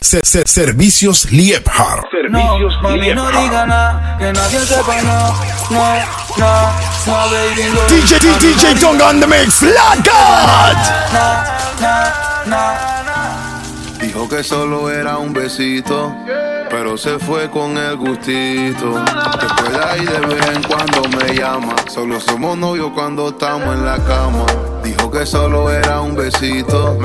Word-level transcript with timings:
Servicios 0.00 1.30
Liebhardt. 1.30 2.10
Servicios 2.10 2.74
no, 2.82 2.88
mami, 2.88 3.14
no 3.14 3.30
diga 3.30 3.66
nada, 3.66 4.16
que 4.18 4.32
nadie 4.32 4.60
sepa 4.60 5.02
no, 5.02 5.34
no, 5.70 5.84
no, 6.38 6.72
no, 7.06 7.30
baby, 7.30 7.64
no. 7.74 7.80
DJ, 7.88 8.18
DJ, 8.38 8.80
Tonga 8.80 9.04
on 9.08 9.20
the 9.20 9.26
mix, 9.26 9.58
Flat 9.58 10.02
Dijo 14.12 14.28
que 14.28 14.44
solo 14.44 14.90
era 14.90 15.16
un 15.16 15.32
besito, 15.32 16.14
pero 16.68 16.98
se 16.98 17.18
fue 17.18 17.48
con 17.50 17.78
el 17.78 17.96
gustito. 17.96 19.02
Después 19.40 19.72
de 19.72 19.82
ahí 19.82 20.04
de 20.04 20.26
vez 20.26 20.48
en 20.54 20.62
cuando 20.64 21.02
me 21.16 21.34
llama. 21.34 21.74
Solo 21.88 22.20
somos 22.20 22.58
novios 22.58 22.90
cuando 22.94 23.30
estamos 23.30 23.74
en 23.74 23.86
la 23.86 23.96
cama. 24.04 24.44
Dijo 24.84 25.10
que 25.10 25.24
solo 25.24 25.70
era 25.70 26.02
un 26.02 26.14
besito, 26.14 26.98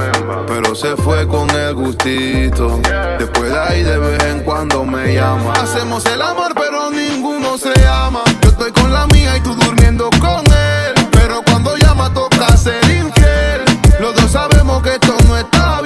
pero 0.47 0.75
se 0.75 0.97
fue 0.97 1.25
con 1.29 1.49
el 1.51 1.75
gustito. 1.75 2.77
Después 3.17 3.53
de 3.53 3.57
ahí 3.57 3.83
de 3.83 3.97
vez 3.99 4.23
en 4.25 4.43
cuando 4.43 4.83
me 4.83 5.13
llama. 5.13 5.53
Hacemos 5.53 6.05
el 6.07 6.21
amor, 6.21 6.51
pero 6.55 6.91
ninguno 6.91 7.57
se 7.57 7.71
ama. 7.87 8.19
Yo 8.41 8.49
estoy 8.49 8.73
con 8.73 8.91
la 8.91 9.07
mía 9.07 9.37
y 9.37 9.39
tú 9.39 9.55
durmiendo 9.55 10.09
con 10.19 10.45
él. 10.45 11.07
Pero 11.13 11.41
cuando 11.45 11.73
llama 11.77 12.13
toca 12.13 12.57
ser 12.57 12.83
infiel. 12.83 13.61
Los 13.97 14.13
dos 14.13 14.29
sabemos 14.29 14.83
que 14.83 14.95
esto 14.95 15.15
no 15.25 15.37
está 15.37 15.76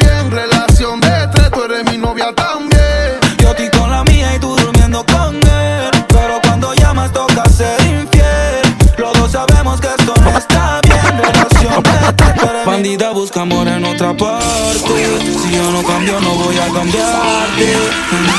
Bandida 12.81 13.11
busca 13.11 13.41
amor 13.43 13.67
en 13.67 13.85
otra 13.85 14.17
parte. 14.17 14.73
Si 14.79 15.55
yo 15.55 15.71
no 15.71 15.83
cambio, 15.83 16.19
no 16.19 16.33
voy 16.33 16.57
a 16.57 16.65
cambiarte. 16.65 17.75
No 18.11 18.33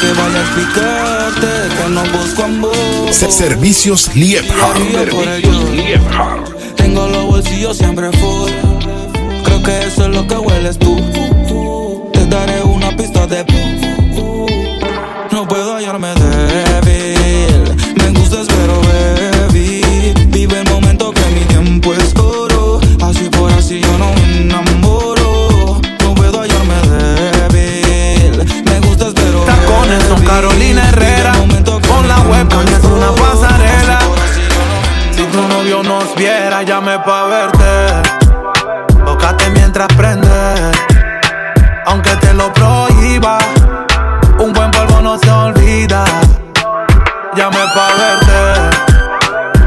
que 0.00 0.12
vaya 0.12 0.38
a 0.38 0.42
explicarte 0.42 1.48
que 1.76 1.88
no 1.90 2.02
busco 2.16 2.44
amor. 2.44 3.12
Servicios 3.12 4.14
Liebhardt. 4.14 4.78
Tengo 6.76 7.08
los 7.08 7.26
bolsillos 7.26 7.78
siempre 7.78 8.12
full. 8.12 8.52
Creo 9.42 9.60
que 9.60 9.78
eso 9.80 10.04
es 10.04 10.14
lo 10.14 10.24
que 10.24 10.36
hueles 10.36 10.78
tú. 10.78 10.96
Te 12.12 12.26
daré 12.26 12.62
una 12.62 12.96
pista 12.96 13.26
de. 13.26 13.59
Viera, 36.20 36.62
llame 36.62 36.98
pa' 36.98 37.24
verte. 37.28 37.72
Tócate 39.06 39.48
mientras 39.50 39.88
prende. 39.96 40.28
Aunque 41.86 42.10
te 42.16 42.34
lo 42.34 42.52
prohíba, 42.52 43.38
un 44.38 44.52
buen 44.52 44.70
polvo 44.70 45.00
no 45.00 45.18
se 45.18 45.30
olvida. 45.30 46.04
Llame 47.36 47.64
pa' 47.74 47.90
verte. 48.00 48.40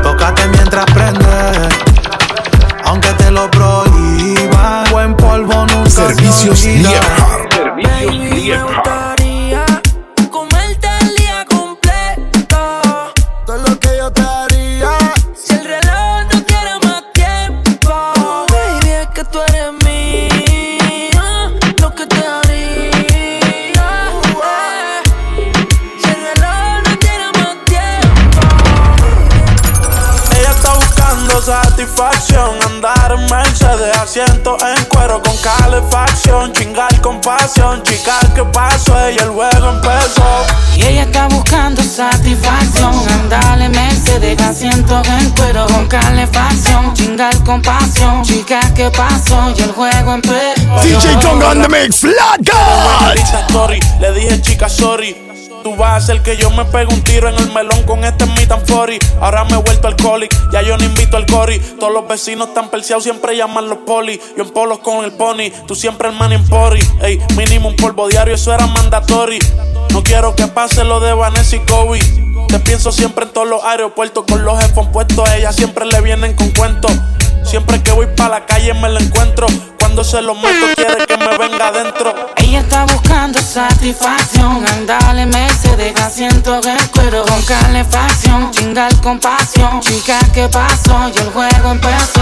Tócate 0.04 0.48
mientras 0.50 0.86
prende. 0.94 1.36
Aunque 2.86 3.10
te 3.14 3.32
lo 3.32 3.50
prohíba, 3.50 4.84
buen 4.92 5.16
polvo 5.16 5.66
nunca 5.66 5.90
Servicios 5.90 6.60
se 6.60 6.70
olvida. 6.70 6.92
Servicios 7.58 8.70
Mercedes, 44.54 44.74
asiento 44.74 45.02
en 45.20 45.30
cuero 45.32 45.66
Con 45.68 45.88
calefacción, 45.88 46.94
chingar 46.94 47.44
con 47.44 47.62
pasión 47.62 48.24
Chica, 48.24 48.60
¿qué 48.76 48.90
pasó? 48.92 49.54
Y 49.58 49.62
el 49.62 49.72
juego 49.72 50.14
empezó 50.14 50.84
DJ 50.84 51.16
Tonga 51.22 51.50
on 51.50 51.62
the 51.62 51.70
mix, 51.70 52.00
Flat 52.00 52.40
Insta 53.18 53.40
story, 53.48 53.80
le 54.00 54.12
dije 54.14 54.42
chica, 54.42 54.68
sorry. 54.70 55.16
Tú 55.64 55.76
vas 55.78 55.92
a 55.92 55.96
hacer 55.96 56.22
que 56.24 56.36
yo 56.36 56.50
me 56.50 56.66
pegue 56.66 56.94
un 56.94 57.02
tiro 57.04 57.30
en 57.30 57.36
el 57.36 57.52
melón 57.54 57.84
con 57.84 58.04
este 58.04 58.26
meet 58.26 58.52
and 58.52 58.70
40. 58.70 59.06
Ahora 59.22 59.46
me 59.46 59.54
he 59.54 59.58
vuelto 59.58 59.88
alcoholic, 59.88 60.36
ya 60.52 60.62
yo 60.62 60.78
no 60.78 60.84
invito 60.84 61.16
al 61.16 61.26
cori. 61.26 61.60
Todos 61.80 61.94
los 61.94 62.06
vecinos 62.06 62.50
están 62.50 62.70
perseados, 62.70 63.04
siempre 63.04 63.38
llaman 63.38 63.70
los 63.70 63.80
poli. 63.80 64.20
Yo 64.36 64.44
en 64.44 64.50
polos 64.50 64.80
con 64.80 65.06
el 65.06 65.14
pony, 65.14 65.52
tú 65.66 65.76
siempre 65.76 66.10
el 66.10 66.16
man 66.16 66.34
en 66.34 66.46
pori. 66.48 66.82
Ey, 67.02 67.20
mínimo 67.38 67.70
un 67.70 67.78
polvo 67.78 68.10
diario, 68.10 68.36
eso 68.36 68.54
era 68.54 68.68
mandatory. 68.68 69.40
No 69.92 70.04
quiero 70.04 70.36
que 70.36 70.48
pase 70.48 70.84
lo 70.84 71.00
de 71.00 71.14
Vanessa 71.14 71.56
y 71.56 71.60
Kobe. 71.60 72.00
Te 72.54 72.60
pienso 72.60 72.92
siempre 72.92 73.26
en 73.26 73.32
todos 73.32 73.48
los 73.48 73.64
aeropuertos 73.64 74.26
con 74.30 74.46
los 74.46 74.64
headphones 74.64 74.92
puestos. 74.94 75.28
A 75.28 75.38
ella 75.38 75.52
siempre 75.52 75.88
le 75.88 76.00
vienen 76.02 76.36
con 76.36 76.52
cuentos. 76.52 76.92
Siempre 77.44 77.82
que 77.82 77.92
voy 77.92 78.06
pa' 78.16 78.30
la 78.30 78.46
calle 78.46 78.76
me 78.76 78.90
la 78.90 79.00
encuentro. 79.00 79.48
Cuando 79.94 80.10
se 80.10 80.24
lo 80.24 80.34
meto 80.34 80.74
quiere 80.76 81.06
que 81.06 81.16
me 81.18 81.38
venga 81.38 81.68
adentro. 81.68 82.16
Ella 82.38 82.62
está 82.62 82.84
buscando 82.86 83.38
satisfacción 83.40 84.66
Andale 84.68 85.28
Mercedes, 85.28 85.94
asiento 86.02 86.60
en 86.64 86.88
cuero 86.88 87.24
Con 87.26 87.40
calefacción, 87.44 88.50
chingar 88.50 88.96
con 89.02 89.20
pasión 89.20 89.80
Chica, 89.82 90.18
¿qué 90.34 90.50
pasó? 90.50 91.12
Y 91.14 91.18
el 91.20 91.30
juego 91.30 91.72
empezó 91.74 92.22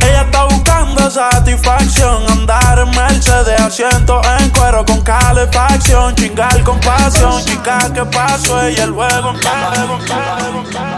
Ella 0.00 0.22
está 0.22 0.44
buscando 0.46 1.08
satisfacción, 1.08 2.28
andar 2.30 2.80
en 2.80 2.90
Mercedes, 2.90 3.60
asiento 3.60 4.20
en 4.40 4.50
cuero 4.50 4.84
con 4.84 5.00
calefacción, 5.02 6.16
chingar 6.16 6.64
con 6.64 6.80
pasión, 6.80 7.44
chica, 7.44 7.78
¿qué 7.94 8.04
pasó? 8.06 8.60
Ella 8.66 8.86
luego 8.86 9.34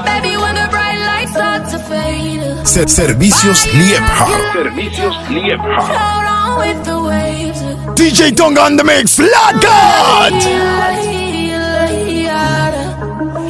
Baby, 0.05 0.37
when 0.39 0.55
the 0.55 0.67
bright 0.71 0.96
lights 1.07 1.33
start 1.33 1.63
to 1.71 1.79
fade. 1.89 2.67
Se- 2.67 2.89
Servicios 2.89 3.61
Liebhardt. 3.79 4.53
Servicios 4.53 5.17
Liebhardt. 5.31 6.17
DJ 7.97 8.35
Tonga 8.37 8.61
on 8.63 8.77
the 8.77 8.85
mix, 8.85 9.17
Flat 9.17 9.63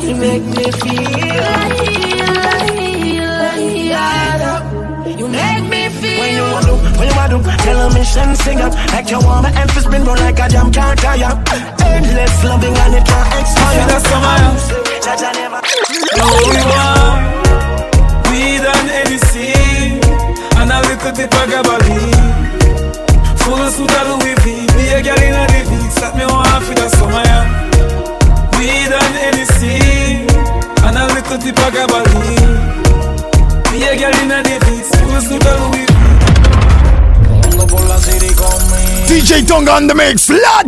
You 0.07 0.15
make 0.15 0.45
me 0.45 0.71
feel. 0.81 1.17
You 5.21 5.29
make 5.29 5.65
me 5.73 5.89
feel. 6.01 6.21
When 6.21 6.35
you 6.39 6.43
want 6.53 6.67
to, 6.67 6.75
when 6.99 7.09
you 7.09 7.17
want 7.17 7.31
to, 7.33 7.39
tell 7.65 7.81
a 7.81 7.95
mission 7.95 8.37
sing 8.37 8.61
up 8.61 8.73
Like 8.93 9.11
you 9.11 9.19
want 9.19 9.43
my 9.45 9.51
emphasis 9.61 9.85
spin 9.85 10.05
roll 10.05 10.17
like 10.17 10.39
a 10.39 10.49
jam 10.49 10.71
can't 10.73 10.99
tire 10.99 11.33
Endless 11.81 12.45
loving 12.45 12.77
and 12.77 12.95
it 12.95 13.05
can't 13.07 13.41
expire. 13.41 13.87
That's 13.91 14.05
the 14.11 14.19
man. 14.25 14.57
Jaja 15.05 15.31
never 15.35 15.61
we 16.17 16.57
want 16.71 17.36
weed 18.37 18.65
and 18.73 18.89
Hennessy 18.97 19.53
and 20.61 20.71
a 20.71 20.79
little 20.89 21.13
bit 21.17 21.33
of 21.33 21.47
gabardine. 21.49 22.37
Full 23.43 23.65
suit 23.75 23.95
of 23.97 24.05
Louis 24.11 24.37
V, 24.43 24.47
be 24.77 24.85
a 24.93 25.01
girl 25.03 25.23
in 25.27 25.35
a 25.41 25.45
living, 25.53 25.89
set 25.97 26.13
me 26.17 26.25
on 26.25 26.61
for 26.67 26.75
the 26.75 26.89
summer. 26.97 27.25
yeah. 27.25 27.45
Weed 28.57 28.93
and 29.01 29.17
Hennessy 29.23 29.77
and 30.85 30.97
a 31.01 31.05
little 31.15 31.39
bit 31.45 31.59
of 31.65 31.71
gabardine. 31.77 32.57
Be 33.71 33.79
a 33.89 33.93
girl 34.01 34.17
in 34.23 34.31
a 34.37 34.39
living, 34.49 34.85
full 34.93 35.17
of 35.17 35.23
suit 35.27 35.47
of 35.47 35.57
Louis 35.63 35.87
V. 35.87 35.99
Ando 37.49 37.67
por 37.67 37.85
la 37.89 37.99
city 37.99 38.35
conmigo. 38.35 38.96
DJ 39.07 39.47
Tonga 39.47 39.77
on 39.77 39.87
the 39.87 39.95
mix, 39.95 40.27
Flat 40.27 40.67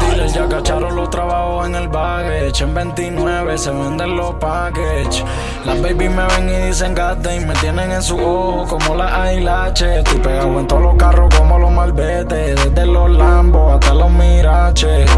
Dealers 0.00 0.34
ya 0.34 0.48
cacharon 0.48 0.96
los 0.96 1.08
trabajos 1.08 1.66
en 1.66 1.76
el 1.76 1.86
baggage. 1.86 2.64
En 2.64 2.74
29 2.74 3.58
se 3.58 3.70
venden 3.70 4.16
los 4.16 4.34
packages. 4.34 5.22
Las 5.64 5.80
baby 5.80 6.08
me 6.08 6.26
ven 6.26 6.48
y 6.48 6.66
dicen 6.66 6.94
gata 6.94 7.32
y 7.32 7.38
me 7.38 7.54
tienen 7.54 7.92
en 7.92 8.02
su 8.02 8.18
ojo 8.18 8.66
como 8.66 8.96
la 8.96 9.22
ailache. 9.22 10.00
Estoy 10.00 10.18
pegado 10.18 10.58
en 10.58 10.66
todos 10.66 10.82
los 10.82 10.96
carros 10.96 11.32
como 11.36 11.60
los 11.60 11.70
malbetes. 11.70 12.56
Desde 12.56 12.86
los 12.86 13.08
Lambos 13.08 13.74
hasta 13.74 13.94
los 13.94 14.10
Miraches. 14.10 15.08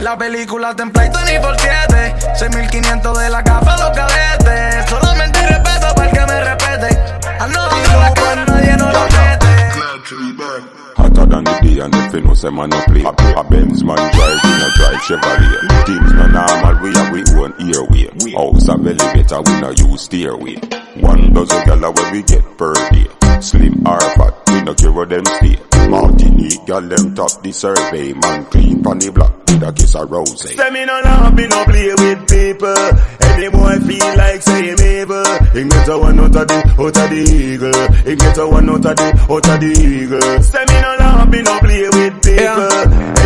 La 0.00 0.18
película 0.18 0.74
template 0.74 1.12
24-7 1.12 2.34
6500 2.34 3.18
de 3.18 3.30
la 3.30 3.42
gafa 3.42 3.76
los 3.76 3.90
cadetes 3.96 4.90
Solamente 4.90 5.46
respeto 5.46 5.94
para 5.94 6.10
el 6.10 6.18
que 6.18 6.26
me 6.26 6.44
respete 6.44 6.98
Al 7.38 7.52
no 7.52 7.60
la 7.68 8.12
cara 8.12 8.44
nadie 8.44 8.76
no 8.76 8.90
lo 8.90 9.00
mete 9.02 10.81
hotter 11.12 11.26
than 11.30 11.44
the 11.44 11.58
day 11.62 11.78
and 11.80 11.94
if 11.94 12.14
you 12.14 12.20
know 12.20 12.34
say 12.34 12.50
man 12.50 12.70
no 12.70 12.80
play. 12.86 13.02
A, 13.02 13.08
a 13.08 13.44
Benz 13.44 13.84
man 13.84 13.96
drive, 13.96 14.40
we 14.44 14.50
no 14.50 14.68
drive 14.76 15.00
Chevrolet. 15.06 15.86
Things 15.86 16.12
no 16.12 16.26
normal, 16.28 16.82
we 16.82 16.92
have 16.94 17.12
we 17.12 17.20
own 17.36 17.52
airway. 17.60 18.32
House 18.32 18.68
a 18.68 18.72
elevator, 18.72 19.40
we 19.42 19.60
no 19.60 19.70
use 19.70 20.02
stairway. 20.02 20.56
One 21.00 21.32
dozen 21.32 21.64
gala 21.64 21.90
where 21.90 22.12
we 22.12 22.22
get 22.22 22.44
per 22.58 22.74
day. 22.90 23.06
Slim 23.40 23.86
or 23.86 23.98
fat, 24.00 24.34
we 24.48 24.62
no 24.62 24.74
care 24.74 24.92
where 24.92 25.06
them 25.06 25.24
stay. 25.24 25.56
Martinique, 25.88 26.66
gal 26.66 26.82
them 26.82 27.14
top 27.14 27.42
the 27.42 27.50
survey. 27.52 28.12
Man 28.12 28.44
clean 28.46 28.82
pon 28.82 28.98
the 28.98 29.10
block 29.10 29.32
with 29.46 29.62
a 29.62 29.72
kiss 29.72 29.94
of 29.96 30.10
rose. 30.10 30.40
Say 30.54 30.70
me 30.70 30.84
no 30.84 31.00
love, 31.02 31.34
me 31.34 31.46
no 31.48 31.64
play 31.64 31.88
with 31.96 32.28
people. 32.28 32.84
Any 33.24 33.48
boy 33.48 33.76
feel 33.88 34.16
like 34.20 34.42
say 34.42 34.62
him 34.68 34.80
evil. 34.80 35.24
He 35.56 35.64
get 35.64 35.88
a 35.88 35.98
one 35.98 36.20
out 36.20 36.36
of 36.36 36.46
the, 36.48 36.58
out 36.60 36.96
of 37.00 37.08
the 37.08 37.20
eagle. 37.24 37.82
He 38.04 38.16
get 38.16 38.38
a 38.38 38.46
one 38.46 38.68
out 38.70 38.84
of 38.84 38.96
the, 38.96 39.08
out 39.32 39.48
of 39.48 39.60
the 39.64 39.70
eagle. 39.72 40.42
Say 40.44 40.64
me 40.68 40.76
no 40.76 40.92
love, 41.00 41.28
me 41.32 41.40
no 41.42 41.58
play 41.58 41.82
with 41.88 42.14
people. 42.20 42.68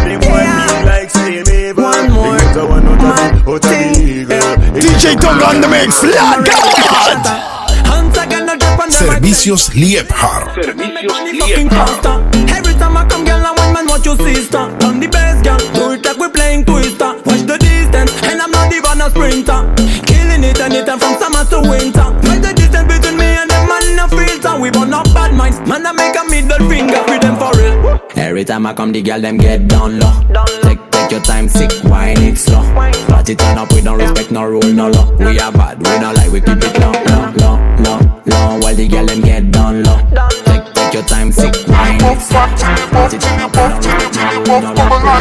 Any 0.06 0.16
boy 0.22 0.44
feel 0.54 0.86
like 0.86 1.10
say 1.10 1.42
him 1.42 1.48
evil. 1.50 1.82
One 1.82 2.10
more. 2.14 2.30
He 2.30 2.46
get 2.46 2.56
a 2.56 2.64
one 2.64 2.86
out 2.86 2.94
of 2.94 3.00
the, 3.02 3.10
out 3.10 3.58
of 3.58 3.60
the 3.60 3.68
thing. 3.68 3.94
eagle. 4.06 4.54
He 4.70 4.80
DJ 4.86 5.02
get 5.02 5.18
a 5.18 5.26
Tonga 5.26 5.44
on 5.50 5.60
the 5.60 5.68
mix, 5.68 6.02
Lord 6.02 6.46
God. 6.46 7.55
Hands 8.86 9.02
again, 9.02 9.20
no 9.20 9.22
drop 9.22 9.22
on 9.22 9.22
the 9.22 9.32
Servicios 9.32 9.70
Liebhard. 9.74 10.56
Every 12.50 12.74
time 12.74 12.96
I 12.96 13.04
come, 13.08 13.24
girl, 13.24 13.44
I 13.44 13.52
want 13.52 13.74
man, 13.74 13.86
what 13.86 14.04
you 14.04 14.16
sister. 14.16 14.58
On 14.86 15.00
the 15.00 15.08
best, 15.08 15.44
girl, 15.44 15.58
do 15.74 15.92
it 15.92 16.04
like 16.04 16.16
we 16.18 16.28
playing 16.28 16.64
twister. 16.64 17.14
Watch 17.26 17.42
the 17.46 17.58
distance, 17.58 18.12
and 18.22 18.40
I'm 18.40 18.50
not 18.50 18.72
even 18.72 19.00
a 19.00 19.10
sprinter. 19.10 19.74
Killing 20.06 20.44
it 20.44 20.60
anytime 20.60 20.98
from 20.98 21.18
summer 21.18 21.44
to 21.50 21.60
winter. 21.68 22.06
Watch 22.26 22.40
the 22.42 22.52
distance 22.54 22.86
between 22.86 23.18
me 23.18 23.26
and 23.26 23.50
them 23.50 23.68
man, 23.68 23.96
no 23.96 24.06
filter. 24.08 24.60
We 24.60 24.70
burn 24.70 24.94
up 24.94 25.06
bad 25.14 25.34
minds, 25.34 25.58
man, 25.68 25.86
I 25.86 25.92
make 25.92 26.16
a 26.16 26.24
middle 26.30 26.68
finger 26.68 27.02
for 27.04 27.18
them 27.18 27.36
for 27.36 27.52
real. 27.58 28.00
Every 28.16 28.44
time 28.44 28.66
I 28.66 28.74
come, 28.74 28.92
the 28.92 29.02
girl 29.02 29.20
them 29.20 29.38
get 29.38 29.68
down 29.68 29.98
low. 29.98 30.22
Take 30.62 30.78
take 30.90 31.10
your 31.10 31.20
time, 31.22 31.48
sick 31.48 31.70
wine 31.84 32.20
it 32.22 32.38
slow. 32.38 32.62
Party 33.08 33.34
turn 33.34 33.58
up, 33.58 33.72
we 33.72 33.80
don't 33.80 33.98
respect 33.98 34.30
no 34.30 34.44
rule, 34.44 34.62
no 34.72 34.88
law. 34.88 35.10
We 35.18 35.38
are 35.40 35.52
bad, 35.52 35.78
we 35.78 35.84
don't 35.84 36.14
like 36.14 36.30
we 36.30 36.40
keep 36.40 36.58
it 36.58 36.78
low, 36.78 36.92
low, 36.92 37.32
low, 37.40 37.56
low, 38.26 38.36
low. 38.36 38.58
While 38.60 38.74
the 38.74 38.88
girl 38.88 39.06
them 39.06 39.20
get 39.20 39.50
down 39.50 39.82
low. 39.82 39.98
Take 40.44 40.74
take 40.74 40.94
your 40.94 41.02
time, 41.04 41.32
sick 41.32 41.54
wine 41.68 42.00
it 42.02 42.20
slow. 42.20 42.46
Party 42.90 43.18
turn 43.18 43.40
up, 43.40 43.52
we 43.52 43.58
don't 43.58 43.98
respect 44.00 44.46
no 44.46 44.60
rule, 44.60 44.60
no 44.60 44.72
law. 44.74 45.20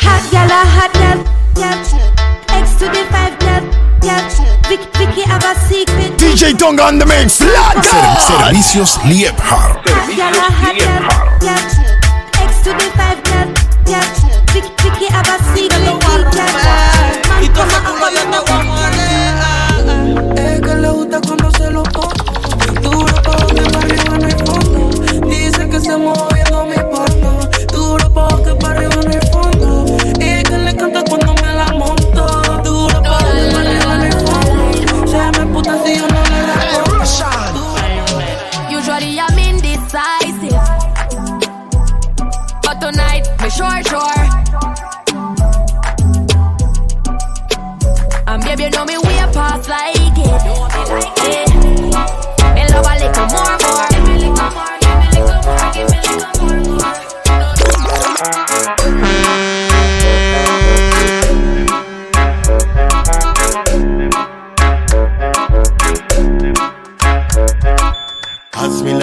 Hot 0.00 0.24
gal, 0.30 0.50
a 0.50 0.60
hot 0.76 0.92
gal, 0.94 1.18
gal. 1.54 1.78
X 2.60 2.74
to 2.78 2.86
the 2.86 3.02
five 3.10 3.38
gal, 3.38 3.64
gal. 4.00 4.22
Vic, 4.68 4.80
Vicky 4.96 5.22
have 5.22 5.44
a 5.44 5.54
secret. 5.66 6.12
DJ 6.18 6.56
Tonga 6.58 6.82
on 6.84 6.98
the 6.98 7.06
mix, 7.06 7.40
Lord 7.40 7.78
God. 7.82 8.18
Servicios 8.28 8.98
Liebhard. 9.08 9.82
Hot 9.86 10.10
gal, 10.16 10.34
a 10.34 10.48
hot 10.50 10.76
gal, 10.76 11.02
gal. 11.40 11.64
X 12.46 12.62
to 12.64 12.70
the 12.70 12.88
five 12.96 13.22
gal, 13.24 13.48
gal. 13.84 14.06
Vic, 14.52 14.64
Vicky 14.82 15.06
have 15.06 15.28
a 15.28 15.38
secret. 15.54 15.69
Yeah. 53.00 53.06
Me 53.06 53.16
love 53.16 53.16
a 53.16 53.28
little 53.30 53.46
more, 53.46 53.59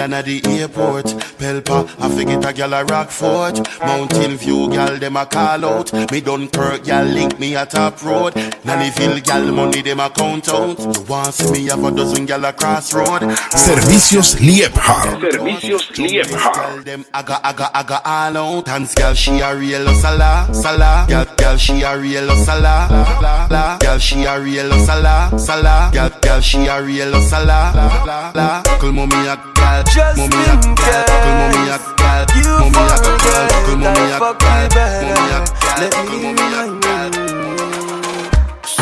As 0.08 0.14
me 0.14 0.14
land 0.14 0.14
at 0.14 0.24
the 0.24 0.60
airport, 0.60 1.06
Pelpa, 1.38 1.88
I 2.00 2.08
forget 2.08 2.44
a 2.44 2.52
gal 2.52 2.72
a 2.72 2.84
Rockfort. 2.84 3.80
Mountain 3.80 4.36
View 4.38 4.68
gal 4.70 4.96
them 4.98 5.16
a 5.16 5.26
call 5.26 5.64
out. 5.64 5.92
Me 6.10 6.20
Dunkirk 6.20 6.84
gal 6.84 7.04
link 7.04 7.38
me 7.38 7.54
a 7.54 7.66
top 7.66 8.02
road. 8.02 8.34
Nannyville 8.64 9.22
gal 9.24 9.52
money 9.52 9.82
them 9.82 10.00
a 10.00 10.10
count 10.10 10.48
out. 10.48 10.78
You 10.78 11.02
want 11.02 11.34
see 11.34 11.50
me 11.52 11.66
have 11.66 11.84
a 11.84 11.90
dozen 11.90 12.26
gal 12.26 12.44
a 12.44 12.52
crossroad. 12.52 13.22
Servicios 13.52 14.36
Liebhard. 14.40 15.20
Servicios 15.20 15.90
Liebhard. 15.96 16.84
Them 16.84 17.04
aga 17.12 17.40
aga 17.44 17.70
aga 17.74 18.00
all 18.04 18.36
out. 18.36 18.68
Hands 18.68 18.94
gal 18.94 19.14
she 19.14 19.40
a 19.40 19.54
real 19.54 19.86
sala 19.94 20.48
sala. 20.52 21.06
Gal 21.08 21.26
gal 21.36 21.56
she 21.56 21.82
a 21.82 21.98
real 21.98 22.28
sala 22.44 22.88
la 23.20 23.46
la. 23.50 23.78
Gal 23.78 23.98
she 23.98 24.24
a 24.24 24.40
real 24.40 24.70
sala 24.86 25.38
sala. 25.38 25.90
Gal 25.92 26.10
gal 26.20 26.40
she 26.40 26.66
a 26.66 26.82
real 26.82 27.12
sala 27.22 27.72
la 28.06 28.32
la. 28.34 28.62
Call 28.78 28.92
mommy 28.92 29.26
a 29.26 29.36
gal, 29.54 29.84
mommy 30.16 30.42
a 30.46 30.56
gal. 30.74 31.04
Call 31.06 31.32
mommy 31.38 31.62
a 31.70 31.78
gal, 31.98 32.24
mommy 32.58 32.82
a 32.88 33.06
gal. 33.24 33.48
Call 33.66 33.76
mommy 33.76 34.04
a 34.06 34.18
gal, 34.18 35.02
mommy 35.02 35.32
a. 35.32 35.44
Call 35.90 36.18
mommy 36.22 36.46
a 36.54 36.80
gal. 36.80 37.38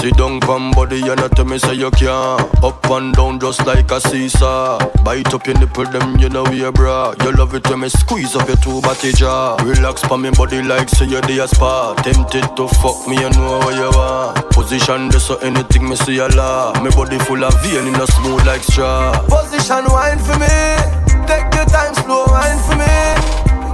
Sit 0.07 0.17
down, 0.19 0.41
pan 0.41 0.71
body, 0.73 1.01
and 1.01 1.21
not 1.21 1.33
tell 1.35 1.45
me 1.47 1.59
say 1.59 1.75
you 1.75 1.91
can't. 1.91 2.41
Up 2.63 2.85
and 2.91 3.15
down 3.15 3.41
just 3.41 3.67
like 3.67 3.91
a 3.91 4.01
seesaw. 4.01 4.79
Bite 5.03 5.33
up 5.35 5.47
your 5.47 5.59
nipple, 5.59 5.85
them 5.87 6.19
you 6.19 6.29
know 6.29 6.45
we 6.45 6.69
bra. 6.71 7.15
You 7.23 7.33
love 7.33 7.55
it 7.55 7.69
when 7.69 7.81
me 7.81 7.89
squeeze 7.89 8.37
up 8.37 8.47
your 8.47 8.57
two 8.59 8.81
body 8.83 9.13
jaw. 9.13 9.57
Relax 9.65 10.03
pa 10.03 10.17
me 10.17 10.31
body 10.31 10.63
like 10.63 10.89
say 10.91 11.07
you're 11.07 11.23
the 11.23 11.47
spa. 11.49 11.95
Tempted 12.05 12.57
to 12.57 12.69
fuck 12.69 13.09
me, 13.09 13.17
you 13.17 13.31
know 13.31 13.59
what 13.59 13.75
you 13.75 13.99
are 13.99 14.35
Position 14.53 15.09
this 15.09 15.27
so 15.27 15.37
anything 15.39 15.89
me 15.89 15.97
see 15.97 16.19
a 16.19 16.29
la. 16.29 16.73
Me 16.83 16.91
body 16.91 17.19
full 17.21 17.43
of 17.43 17.55
vein 17.63 17.87
in 17.89 17.95
a 17.95 18.07
smooth 18.07 18.47
like 18.47 18.63
straw. 18.63 19.13
Position 19.29 19.85
wine 19.89 20.19
for 20.19 20.39
me. 20.39 21.06
Take 21.27 21.51
your 21.55 21.67
time, 21.67 21.95
slow 22.07 22.25
wine 22.31 22.59
for 22.67 22.77
me. 22.79 22.87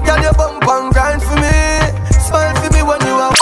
Girl, 0.07 0.21
your 0.23 0.33
bump 0.35 0.65
and 0.65 0.93
grind 0.93 1.23
for 1.23 1.37
me. 1.37 1.53
Smile 2.25 2.55
for 2.57 2.71
me 2.73 2.83
when 2.83 3.01
you 3.05 3.15
are. 3.15 3.37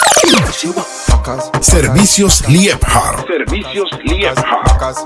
She 0.53 0.69
want 0.69 0.89
packers, 1.07 1.45
Servicios 1.63 2.43
Liebhard. 2.51 3.25
Servicios 3.27 3.91
Liebhard. 4.05 4.67
Packers, 4.67 4.99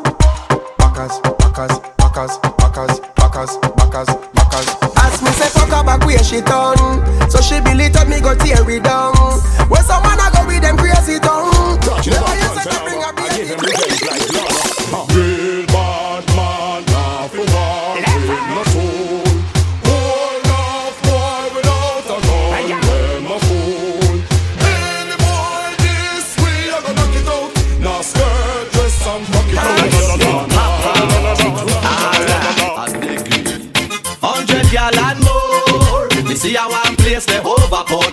packers, 0.78 1.14
packers, 1.38 1.78
packers, 1.98 2.38
packers, 2.56 3.00
packers, 3.14 3.58
packers, 3.76 4.08
packers. 4.34 4.68
As 4.96 5.22
me 5.22 5.30
say 5.30 5.48
fuck 5.52 5.68
her 5.68 5.84
back 5.84 6.04
where 6.06 6.24
she 6.24 6.40
done. 6.40 7.04
So 7.30 7.40
she 7.40 7.60
believe 7.60 7.94
me 8.08 8.20
go 8.20 8.34
tear 8.34 8.68
it 8.68 8.82
down. 8.82 9.14
Where 9.68 9.82
some 9.82 10.02
man 10.02 10.18
a 10.18 10.30
go 10.32 10.46
with 10.46 10.62
them 10.62 10.76
crazy 10.76 11.18
tongue. 11.20 11.78
Never 11.80 12.34
you 12.40 12.48
say 12.56 12.64
to 12.70 12.78
bring 12.84 13.02
a 13.02 13.12
baby 13.12 13.44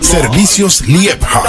Servicios 0.00 0.82
Liebhard. 0.86 1.48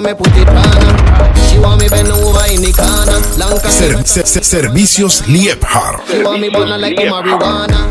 so 0.00 0.08
me 0.08 0.14
put 0.14 0.32
it 0.36 0.48
on. 0.48 1.36
She 1.48 1.58
want 1.58 1.80
me 1.80 1.88
bend 1.88 2.08
over 2.08 2.44
in 2.48 2.62
the 2.62 2.72
corner. 2.72 3.20
Long 3.36 3.58
Ser- 3.60 4.04
ser- 4.04 4.26
ser- 4.26 4.40
servicios 4.40 5.22
Liephart. 5.28 6.06
She 6.08 6.22
want 6.22 6.40
me 6.40 6.48
burn 6.48 6.80
like 6.80 6.96
marijuana. 6.96 7.88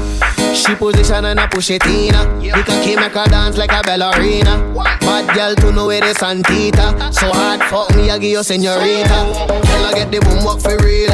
She 0.55 0.73
position 0.75 1.25
and 1.25 1.39
I 1.39 1.47
push 1.47 1.69
it 1.69 1.85
in 1.85 2.13
her. 2.13 2.25
The 2.41 2.63
cocky 2.65 2.95
make 2.95 3.13
her 3.13 3.25
dance 3.25 3.57
like 3.57 3.71
a 3.71 3.81
ballerina. 3.83 4.57
Bad 5.01 5.35
girl 5.35 5.55
to 5.55 5.71
know 5.71 5.87
where 5.87 6.01
the 6.01 6.13
Santita. 6.17 7.13
So 7.13 7.31
hard 7.31 7.61
fuck 7.69 7.95
me, 7.95 8.09
I 8.09 8.17
give 8.17 8.31
you 8.31 8.39
señorita. 8.39 9.19
Tell 9.63 9.93
get 9.93 10.11
the 10.11 10.19
boom 10.19 10.47
up 10.47 10.61
for 10.61 10.77
real. 10.83 11.11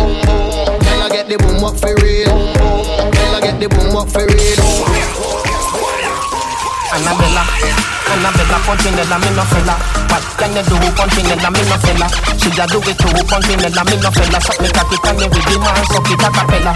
Tell 0.80 1.10
get 1.10 1.28
the 1.28 1.38
boom 1.38 1.64
up 1.64 1.76
for 1.78 1.94
real. 2.02 2.32
Tell 3.12 3.42
get 3.42 3.60
the 3.60 3.68
boom 3.68 3.96
up 3.98 4.10
for 4.10 4.26
real. 4.26 5.45
Annabella, 6.94 7.44
Annabella, 8.14 8.58
Punchinella, 8.66 9.18
me 9.20 9.30
no 9.32 9.44
fella. 9.46 9.76
What 10.10 10.24
can 10.38 10.56
you 10.56 10.64
do, 10.64 10.76
Punchinella, 10.96 11.50
me 11.52 11.62
no 11.70 11.78
fella? 11.80 12.08
She 12.38 12.50
a 12.50 12.66
do 12.68 12.80
it 12.80 12.98
too, 12.98 13.10
Punchinella, 13.26 13.84
me 13.86 13.96
no 13.98 14.12
fella. 14.12 14.40
Suck 14.40 14.60
me 14.62 14.70
cocky, 14.70 14.98
can 15.04 15.20
you 15.20 15.28
with 15.28 15.46
the 15.46 15.60
man, 15.60 15.86
suck 15.92 16.10
it 16.10 16.24
a 16.24 16.30
cappella. 16.32 16.74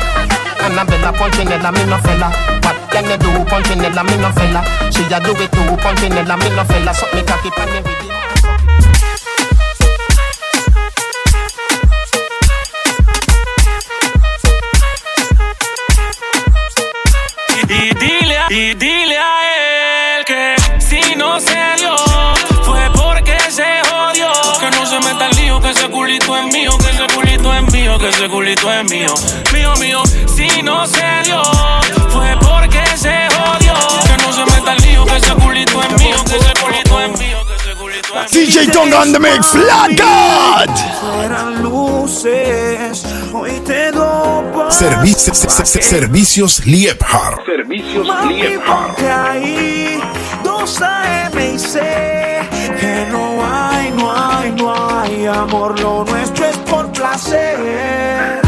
Annabella, 0.60 1.12
Punchinella, 1.14 1.72
me 1.72 1.84
no 1.86 1.98
fella. 2.00 2.30
What 2.64 2.78
can 2.92 3.06
you 3.06 3.18
do, 3.18 3.30
Punchinella, 3.46 4.04
me 4.04 4.18
no 4.18 4.32
fella? 4.34 4.62
She 4.92 5.04
a 5.14 5.20
do 5.20 5.32
it 5.32 5.52
too, 5.52 5.78
Punchinella, 5.78 6.36
me 6.38 6.50
no 6.56 6.64
fella. 6.66 6.94
Suck 6.94 7.14
me 7.14 7.22
cocky, 7.24 7.50
can 7.52 7.68
you 7.70 7.82
with 7.84 8.00
the 8.00 8.08
man. 8.08 8.20
Y 18.52 18.74
dile, 18.74 19.20
no 21.30 21.40
se 21.40 21.76
dio 21.78 21.96
fue 22.64 22.90
porque 22.94 23.38
se 23.50 23.64
jodió. 23.90 24.32
Que 24.60 24.70
no 24.72 24.86
se 24.86 25.00
meta 25.00 25.28
el 25.28 25.36
lío, 25.38 25.60
que 25.60 25.70
ese 25.70 25.88
culito 25.90 26.38
es 26.38 26.46
mío, 26.54 26.72
que 26.78 26.90
ese 26.90 27.16
culito 27.16 27.54
es 27.54 27.74
mío, 27.74 28.00
que 28.00 28.10
ese 28.10 28.28
culito 28.28 28.72
es 28.72 28.90
mío. 28.90 29.14
Mío, 29.54 29.74
mío, 29.80 30.04
si 30.36 30.62
no 30.64 30.86
se 30.88 31.06
dio 31.26 31.42
fue 32.10 32.36
porque 32.42 32.84
se 32.96 33.28
jodió. 33.36 33.74
Que 34.08 34.24
no 34.24 34.34
se 34.34 34.46
meta 34.46 34.74
el 34.74 34.82
lío, 34.82 35.06
que 35.06 35.18
ese 35.18 35.34
culito 35.36 35.84
es 35.84 35.92
mío, 36.00 36.18
que 36.26 36.38
ese 36.38 36.54
culito 36.62 37.00
es 37.02 37.20
mío. 37.20 37.38
DJ 38.32 38.68
Tonga 38.72 39.02
on 39.02 39.12
the 39.14 39.20
mix. 39.20 39.48
Flat 39.48 39.92
luces, 41.62 43.06
hoy 43.34 43.52
te 43.66 43.92
servicios 45.90 46.66
Liephart. 46.66 47.46
Servicios 47.46 48.08
Liephart. 48.28 49.00
2 50.70 50.82
AM 50.84 51.40
y 51.56 51.58
sé 51.58 52.42
que 52.80 53.08
no 53.12 53.44
hay, 53.44 53.92
no 53.92 54.12
hay, 54.16 54.52
no 54.52 54.72
hay 54.72 55.26
amor. 55.26 55.80
Lo 55.80 56.06
nuestro 56.06 56.46
es 56.46 56.58
por 56.60 56.92
placer. 56.92 58.40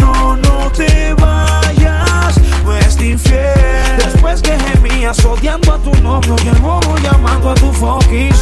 No, 0.00 0.36
no 0.36 0.68
te 0.72 1.14
vayas, 1.14 2.40
no 2.64 2.76
es 2.76 3.00
infiel. 3.00 3.96
Después 4.04 4.42
que 4.42 4.58
gemías 4.58 5.24
odiando 5.24 5.74
a 5.74 5.78
tu 5.78 5.94
novio 6.02 6.34
y 6.44 6.48
el 6.48 6.56
bobo 6.56 6.96
llamando 6.98 7.50
a 7.50 7.54
tu 7.54 7.72
fucking 7.72 8.32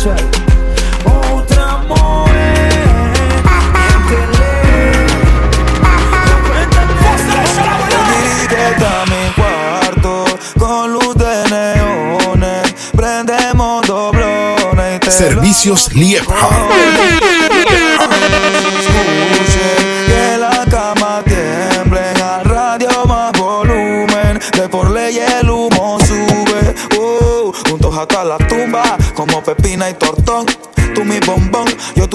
Servicios 15.10 15.92
Liephart. 15.92 17.33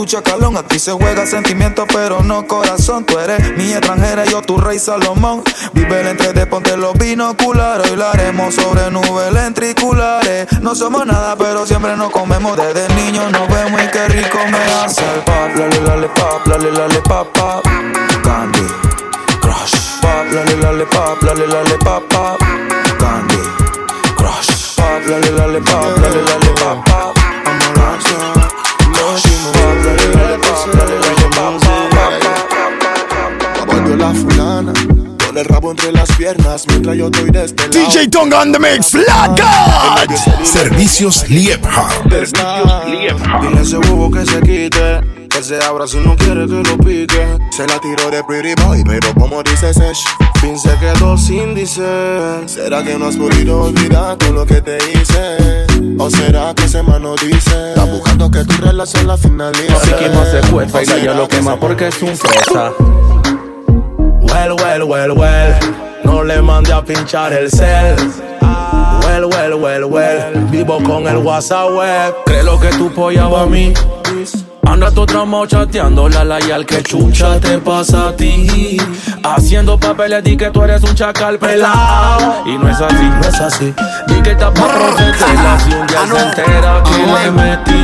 Chacalón 0.09 0.57
aquí 0.57 0.79
se 0.79 0.91
juega 0.91 1.27
sentimiento 1.27 1.85
pero 1.85 2.23
no 2.23 2.47
corazón 2.47 3.05
tú 3.05 3.19
eres 3.19 3.55
mi 3.55 3.71
extranjera 3.71 4.25
yo 4.25 4.41
tu 4.41 4.57
rey 4.57 4.79
Salomón 4.79 5.43
vive 5.73 6.01
el 6.01 6.07
entre 6.07 6.33
de 6.33 6.47
ponte 6.47 6.75
los 6.77 6.97
binoculares 6.97 7.91
hoy 7.91 7.95
lo 7.95 8.07
haremos 8.07 8.55
sobre 8.55 8.89
nubes 8.89 9.31
ventriculares 9.31 10.47
no 10.61 10.73
somos 10.73 11.05
nada 11.05 11.35
pero 11.35 11.63
siempre 11.67 11.95
nos 11.95 12.09
comemos 12.09 12.57
desde 12.57 12.91
niños 12.95 13.31
nos 13.31 13.47
vemos 13.49 13.79
y 13.83 13.87
qué 13.89 14.07
rico 14.07 14.39
me 14.51 14.57
hace 14.83 15.03
el 15.13 15.21
pop 15.21 15.55
lale 15.55 15.81
lale 15.81 16.07
pop 16.09 16.47
lale 16.47 16.71
lale 16.71 17.01
pop 17.01 17.27
pop 17.31 17.63
candy 18.23 18.67
crush 19.39 20.01
pop 20.01 20.25
lale 20.33 20.55
lale 20.57 20.85
pop 20.87 21.21
lale 21.21 21.45
lale 21.45 21.77
pop 21.85 22.03
pop 22.09 22.39
candy 22.97 23.37
crush 24.17 24.75
pop 24.75 25.07
lale 25.07 25.31
lale 25.33 25.61
pop 25.61 25.99
lale 26.01 26.21
lale 26.23 26.51
pop 26.55 26.83
pop 26.85 27.19
I'm 27.45 28.45
a 28.55 28.58
lale 30.67 30.99
lale 30.99 31.29
pop 31.35 31.63
lale 31.63 31.89
lale 31.89 32.19
pop 32.19 32.79
pop 32.79 33.55
Caballo 33.55 33.95
la 33.95 34.13
fulana, 34.13 34.73
con 35.25 35.37
el 35.37 35.45
rabo 35.45 35.71
entre 35.71 35.91
las 35.91 36.11
piernas 36.13 36.65
mientras 36.67 36.95
yo 36.97 37.05
estoy 37.05 37.29
despelado. 37.29 37.79
DJ 37.79 38.07
Tonga 38.09 38.41
on 38.41 38.51
the 38.51 38.59
mix. 38.59 38.93
God. 38.93 39.39
Servicios 40.43 41.29
Liephart. 41.29 42.03
Dile 42.05 42.29
a 43.57 43.61
ese 43.61 43.77
bobo 43.77 44.11
que 44.11 44.25
se 44.25 44.39
quite, 44.41 45.01
que 45.39 45.43
se 45.45 45.63
abra 45.63 45.87
si 45.87 45.97
no 45.97 46.17
quiere 46.17 46.45
que 46.47 46.63
lo 46.63 46.77
pique. 46.77 47.37
Se 47.51 47.65
la 47.65 47.79
tiró 47.79 48.11
de 48.11 48.23
pretty 48.25 48.53
boy, 48.61 48.83
pero 48.83 49.13
como 49.13 49.41
dice 49.41 49.73
Sesh, 49.73 50.03
fin 50.41 50.57
se 50.59 50.75
quedó 50.79 51.17
sin 51.17 51.55
dice. 51.55 51.81
¿Será 52.45 52.83
que 52.83 52.97
no 52.97 53.07
has 53.07 53.15
podido 53.15 53.63
olvidar 53.63 54.17
todo 54.17 54.33
lo 54.33 54.45
que 54.45 54.61
te 54.61 54.77
hice? 54.77 55.65
¿O 55.97 56.09
será 56.09 56.53
que 56.53 56.65
ese 56.65 56.83
mano 56.83 57.15
dice? 57.15 57.69
Está 57.69 57.85
buscando 57.85 58.29
que 58.29 58.43
tu 58.43 58.61
relación 58.61 59.07
la 59.07 59.17
finalice. 59.17 59.71
Así 59.71 59.91
que 59.93 60.09
no 60.09 60.25
se 60.25 60.83
y 60.83 60.85
la 60.85 60.97
yo 60.97 61.13
lo 61.13 61.27
quema 61.27 61.57
porque 61.57 61.87
es 61.87 62.01
un 62.01 62.17
fresa. 62.17 62.71
Well, 64.21 64.53
well, 64.53 64.83
well, 64.83 65.11
well. 65.11 65.53
No 66.03 66.23
le 66.23 66.41
mande 66.41 66.73
a 66.73 66.83
pinchar 66.83 67.31
el 67.33 67.49
cel. 67.49 67.95
Well, 69.05 69.25
well, 69.25 69.53
well, 69.55 69.85
well. 69.85 70.47
Vivo 70.51 70.83
con 70.83 71.07
el 71.07 71.17
WhatsApp 71.17 71.71
web. 71.71 72.15
Cree 72.25 72.43
lo 72.43 72.59
que 72.59 72.69
tu 72.69 72.93
polla 72.93 73.27
va 73.27 73.43
a 73.43 73.45
mí. 73.45 73.73
Anda 74.69 74.91
tu 74.91 75.03
tramo 75.03 75.47
chateando 75.47 76.07
la 76.07 76.23
la 76.23 76.39
y 76.45 76.51
al 76.51 76.63
que 76.63 76.83
chucha 76.83 77.39
te 77.39 77.57
pasa 77.57 78.09
a 78.09 78.15
ti. 78.15 78.77
Haciendo 79.23 79.79
papeles 79.79 80.23
di 80.23 80.37
que 80.37 80.51
tú 80.51 80.61
eres 80.61 80.83
un 80.83 80.93
chacal 80.93 81.39
pelado. 81.39 82.43
Y 82.45 82.55
no 82.55 82.69
es 82.69 82.79
así, 82.79 83.03
no 83.03 83.27
es 83.27 83.41
así. 83.41 83.73
Di 84.05 84.21
que 84.21 84.31
está 84.33 84.53
para 84.53 84.73
protegerla 84.73 85.59
si 85.59 85.73
un 85.73 85.87
día 85.87 85.99
se 86.05 86.19
entera 86.23 86.83
que 86.83 86.97
le 86.97 87.31
metí. 87.31 87.79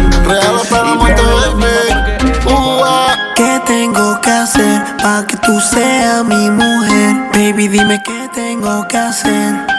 ¿Qué 3.36 3.62
tengo 3.66 4.22
que 4.22 4.30
hacer 4.30 4.84
para 5.02 5.26
que 5.26 5.38
tú 5.38 5.60
seas 5.60 6.24
mi 6.24 6.52
mujer? 6.52 7.16
Baby, 7.34 7.68
dime 7.68 8.00
qué 8.06 8.30
tengo 8.32 8.88
que 8.88 8.98
hacer. 8.98 9.75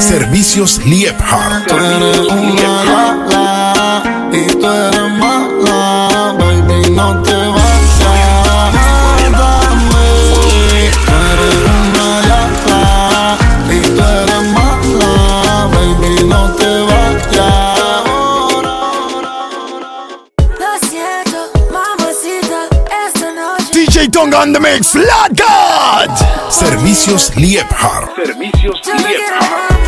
Servicios 0.00 0.80
Liephart. 0.84 1.66
Tú 1.66 1.76
eres 1.76 2.18
una 2.18 2.84
mala 2.84 4.02
y 4.32 4.46
tú 4.46 4.66
eres 4.66 5.12
mala, 5.18 6.34
baby, 6.38 6.90
no 6.90 7.22
te 7.22 7.37
tongue 24.10 24.34
on 24.34 24.52
the 24.52 24.60
mix. 24.60 24.90
Flat 24.90 25.34
God. 25.34 26.10
Servicios 26.50 27.34
Liebhard. 27.36 28.14
Servicios 28.16 28.80
Liebhard. 28.84 29.78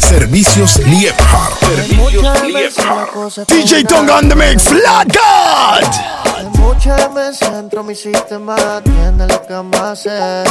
Servicios 0.00 0.78
Liebhard. 0.78 1.54
Servicios 1.60 2.42
Liebhard. 2.42 3.46
DJ 3.46 3.84
Tonga 3.84 4.14
on 4.14 4.28
the 4.28 4.36
mix. 4.36 4.64
Flat 4.64 5.08
God. 5.12 6.49
Escúchame, 6.60 7.32
centro 7.32 7.82
mi 7.82 7.94
sistema, 7.94 8.54
tiene 8.84 9.26
lo 9.26 9.42
que 9.46 9.62
más 9.78 10.04
es. 10.04 10.46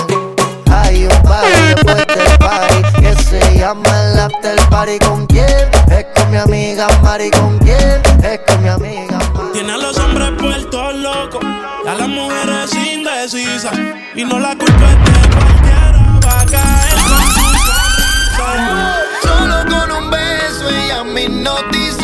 Hay 0.72 1.04
un 1.04 1.22
party 1.22 1.62
después 1.68 2.08
del 2.08 2.38
party 2.40 2.82
que 3.00 3.16
se 3.24 3.60
llama 3.60 3.90
el 4.02 4.20
after 4.20 4.60
party. 4.70 4.98
¿Con 5.00 5.28
quién? 5.28 5.70
Es 5.92 6.08
con 6.16 6.32
mi 6.32 6.38
amiga 6.38 6.88
Mari. 7.04 7.30
¿Con 7.30 7.60
quién? 7.60 8.02
Es 8.24 8.40
con 8.48 8.64
mi 8.64 8.70
amiga 8.70 9.20
Mari. 9.34 9.52
Tiene 9.54 9.72
a 9.74 9.78
los 9.78 9.98
hombres 10.00 10.32
puertos 10.40 10.96
locos, 10.96 11.44
a 11.88 11.94
las 11.94 12.08
mujeres 12.08 12.74
indecisas. 12.74 13.78
Y 14.16 14.26
no 14.26 14.40
la 14.40 14.56
culpa 14.56 14.90
es 14.90 14.98
de 15.06 15.30
cualquiera, 15.30 16.20
va 16.26 16.42
a 16.42 16.46
caer 16.46 16.96
con 17.08 17.24
su. 17.34 19.28
Solo 19.28 19.58
con 19.70 19.92
un 19.92 20.10
beso 20.10 20.70
ella 20.70 21.04
me 21.04 21.30
noticia 21.30 21.99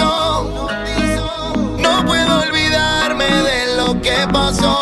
pasó. 4.35 4.77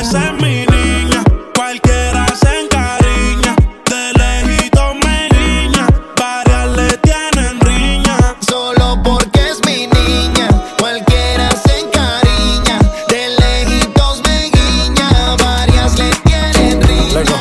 Esa 0.00 0.18
es 0.28 0.32
mi 0.42 0.64
niña, 0.74 1.22
cualquiera 1.54 2.26
se 2.42 2.60
encariña. 2.62 3.54
De 3.90 4.02
lejito 4.20 4.82
me 5.04 5.28
niña, 5.36 5.86
varias 6.18 6.68
le 6.78 6.90
tienen 7.06 7.60
riña. 7.60 8.16
Solo 8.48 8.98
porque 9.04 9.40
es 9.50 9.58
mi 9.66 9.86
niña, 9.98 10.48
cualquiera 10.78 11.50
se 11.64 11.80
encariña. 11.80 12.78
De 13.08 13.22
lejitos 13.40 14.22
me 14.26 14.50
guiña, 14.54 15.10
varias 15.46 15.98
le 15.98 16.10
tienen 16.24 16.82
riña. 16.82 17.20
Lego. 17.20 17.38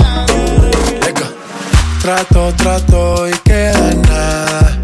Lego. 1.06 1.28
Trato, 2.02 2.54
trato 2.58 3.30
y 3.30 3.34
queda 3.50 3.94
nada. 4.10 4.78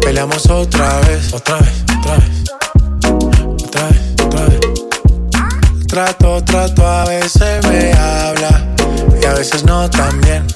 Peleamos 0.00 0.48
otra 0.48 1.00
vez, 1.00 1.32
otra 1.34 1.58
vez 1.58 1.83
veces 7.24 7.66
me 7.68 7.90
habla 7.94 8.66
y 9.18 9.24
a 9.24 9.32
veces 9.32 9.64
no 9.64 9.88
también. 9.88 10.53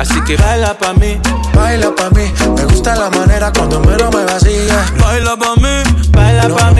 Así 0.00 0.18
que 0.22 0.34
baila 0.34 0.72
pa' 0.78 0.94
mí, 0.94 1.20
baila 1.52 1.94
pa' 1.94 2.08
mí. 2.16 2.32
Me 2.56 2.64
gusta 2.64 2.96
la 2.96 3.10
manera 3.10 3.52
cuando 3.52 3.80
menos 3.80 4.08
me 4.14 4.24
vacía. 4.24 4.82
Baila 4.98 5.36
pa' 5.36 5.56
mí, 5.56 6.08
baila 6.10 6.48
pa' 6.48 6.70
mí. 6.70 6.79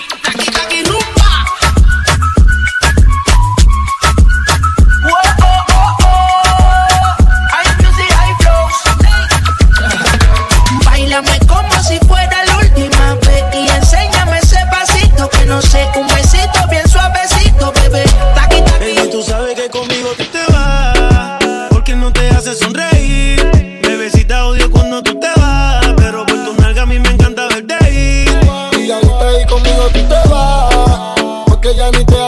Porque 31.47 31.73
ya 31.75 31.89
ni 31.89 32.05
te 32.05 32.20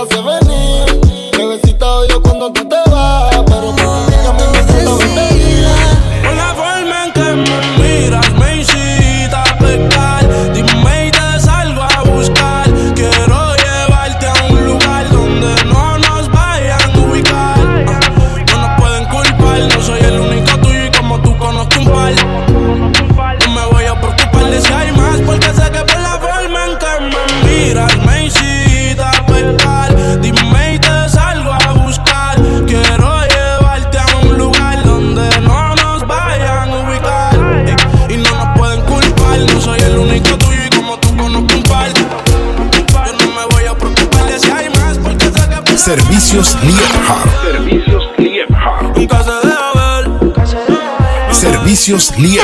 Precios 51.84 52.14
Liebha. 52.18 52.44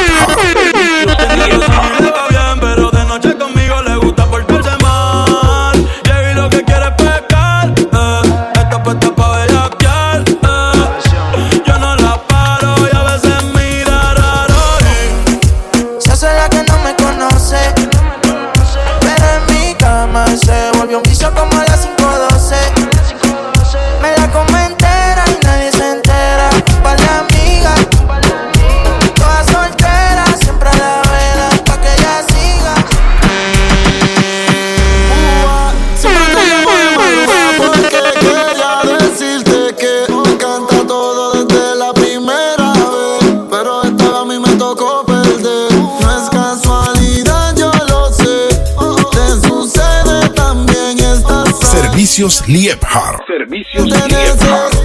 Servicios 52.19 52.45
Liebhardt. 52.49 53.25
Servicios 53.27 53.87
Te 53.87 54.78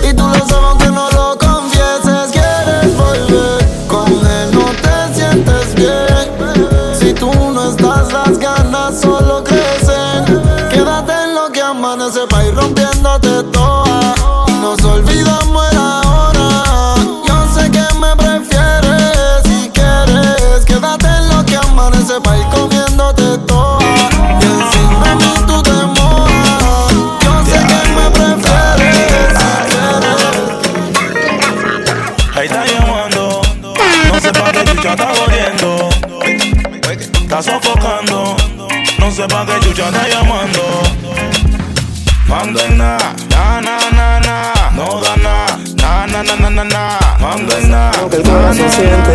siente, 48.74 49.14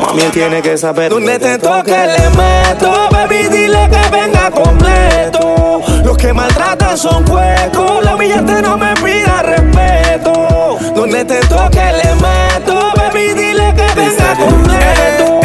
mami 0.00 0.22
él 0.22 0.30
tiene 0.30 0.62
que 0.62 0.76
saber 0.76 1.10
Donde 1.10 1.38
te 1.38 1.58
toque 1.58 1.90
le 1.90 2.30
meto, 2.30 3.08
baby 3.10 3.48
dile 3.48 3.88
que 3.90 4.10
venga 4.10 4.50
completo. 4.50 5.82
Los 6.04 6.16
que 6.16 6.32
maltratan 6.32 6.96
son 6.96 7.24
cuecos, 7.24 8.04
la 8.04 8.16
billete 8.16 8.62
no 8.62 8.76
me 8.76 8.94
pida 8.94 9.42
respeto. 9.42 10.78
Donde 10.94 11.24
te 11.24 11.40
toque 11.46 11.92
le 12.02 12.14
meto, 12.14 12.92
baby 12.96 13.34
dile 13.34 13.74
que 13.74 13.86
venga 13.94 14.34
completo. 14.34 15.40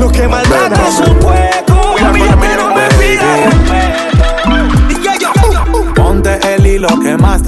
Los 0.00 0.12
que 0.12 0.28
maltratan 0.28 0.92
son 0.92 1.14
cuecos, 1.20 2.00
la 2.00 2.10
billete 2.10 2.56
no 2.56 2.74
me 2.74 2.88
pida 2.98 3.36
respeto. 3.44 4.08
Ponte 5.94 6.38
el 6.54 6.66
hilo 6.66 6.88
que 7.00 7.16
más. 7.16 7.38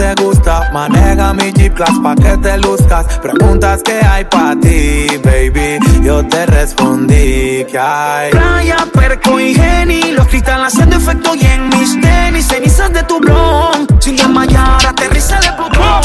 Maneja 0.80 1.34
mi 1.34 1.52
Jeep 1.52 1.74
Class 1.74 1.98
pa' 2.02 2.14
que 2.14 2.38
te 2.38 2.56
luzcas. 2.56 3.04
Preguntas 3.18 3.82
que 3.82 4.00
hay 4.02 4.24
pa' 4.24 4.56
ti, 4.62 5.08
baby. 5.22 5.78
Yo 6.02 6.26
te 6.26 6.46
respondí 6.46 7.66
que 7.70 7.78
hay. 7.78 8.30
Playa, 8.30 8.86
perco 8.90 9.38
y 9.38 9.54
geni, 9.54 10.12
los 10.12 10.26
cristales 10.28 10.68
haciendo 10.68 10.96
efecto 10.96 11.34
y 11.34 11.44
en 11.44 11.68
mis 11.68 12.00
tenis, 12.00 12.46
cenizas 12.46 12.90
de 12.94 13.02
tu 13.02 13.20
blon. 13.20 13.86
Sin 13.98 14.16
desmayar, 14.16 14.86
aterriza 14.86 15.38
de 15.40 15.52
Plutón. 15.52 16.00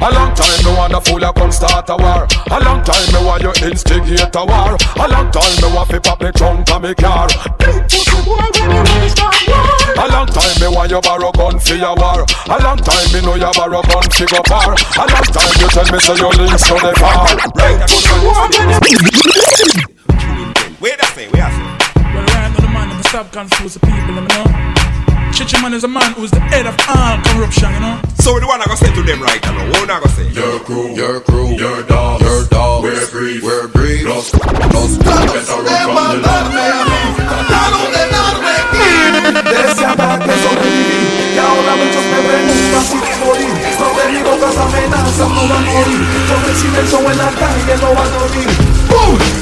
A 0.00 0.10
long 0.12 0.32
time 0.34 0.64
me 0.64 0.72
wanna 0.76 1.00
fool 1.00 1.20
you 1.20 1.32
come 1.32 1.52
start 1.52 1.88
a 1.90 1.96
war 1.96 2.26
A 2.50 2.60
long 2.64 2.82
time 2.82 3.12
me 3.12 3.26
want 3.26 3.42
you 3.42 3.52
instigate 3.66 4.34
a 4.34 4.44
war 4.44 4.76
A 4.96 5.08
long 5.08 5.30
time 5.30 5.56
me 5.60 5.74
want 5.74 5.90
fi 5.90 5.98
pop 5.98 6.22
me 6.22 6.30
trunk 6.32 6.70
and 6.70 6.82
me 6.82 6.94
car 6.94 7.26
A 9.96 10.06
long 10.08 10.26
time 10.26 10.54
me 10.60 10.68
want 10.74 10.90
you 10.90 11.00
borrow 11.00 11.32
gun 11.32 11.58
for 11.58 11.74
your 11.74 11.94
war 11.96 12.24
A 12.46 12.56
long 12.62 12.78
time 12.78 13.12
me 13.12 13.20
know 13.24 13.34
you 13.34 13.50
borrow 13.56 13.82
gun 13.82 14.04
fi 14.10 14.24
go 14.26 14.40
far 14.46 14.72
A 14.72 15.04
long 15.08 15.26
time 15.32 15.52
you 15.60 15.68
tell 15.68 15.88
me 15.90 15.98
say 15.98 16.16
your 16.16 16.32
links 16.34 16.62
to 16.68 16.74
the 16.74 16.92
far 16.98 17.26
Right 17.56 17.80
to 17.88 17.96
the 17.96 19.90
Wait 20.80 20.96
a 20.98 21.04
say, 21.12 21.28
wait 21.28 21.44
a 21.44 21.50
say. 21.52 21.90
Well, 22.14 22.24
I 22.24 22.48
now 22.48 22.56
the 22.56 22.68
man 22.72 22.88
never 22.88 23.02
stop 23.02 23.30
confuse 23.32 23.74
the 23.74 23.80
people, 23.80 24.14
you 24.16 24.24
know. 24.32 24.44
Chichi 25.32 25.60
man 25.60 25.74
is 25.74 25.84
a 25.84 25.88
man 25.88 26.12
who's 26.14 26.30
the 26.30 26.40
head 26.40 26.66
of 26.66 26.74
all 26.88 27.20
corruption, 27.20 27.70
you 27.74 27.80
know. 27.80 28.00
So 28.20 28.40
the 28.40 28.46
one 28.46 28.62
I 28.62 28.64
go 28.64 28.74
say 28.74 28.92
to 28.94 29.02
them 29.02 29.20
right 29.22 29.42
now, 29.42 29.68
what 29.76 29.90
I 29.90 30.00
go 30.00 30.08
say? 30.08 30.28
Your 30.32 30.58
crew, 30.60 30.94
your 30.96 31.20
crew, 31.20 31.48
your 31.52 31.82
dogs, 31.84 32.24
your 32.24 32.44
dogs. 32.48 32.82
We're 32.84 33.10
brief, 33.10 33.42
we're 33.42 33.68
brief. 33.68 34.06
Los, 34.06 34.32
los, 34.32 34.96
better 34.98 35.62
run 35.62 36.22
from 36.22 36.22
the 36.22 36.89
no 45.28 45.48
van 45.48 45.66
a 45.66 45.70
morir 45.70 46.20
el 46.80 47.10
en 47.12 47.18
la 47.18 47.30
calle 47.38 47.76
no 47.80 47.94
va 47.94 48.04
a 48.04 48.08
dormir 48.08 48.48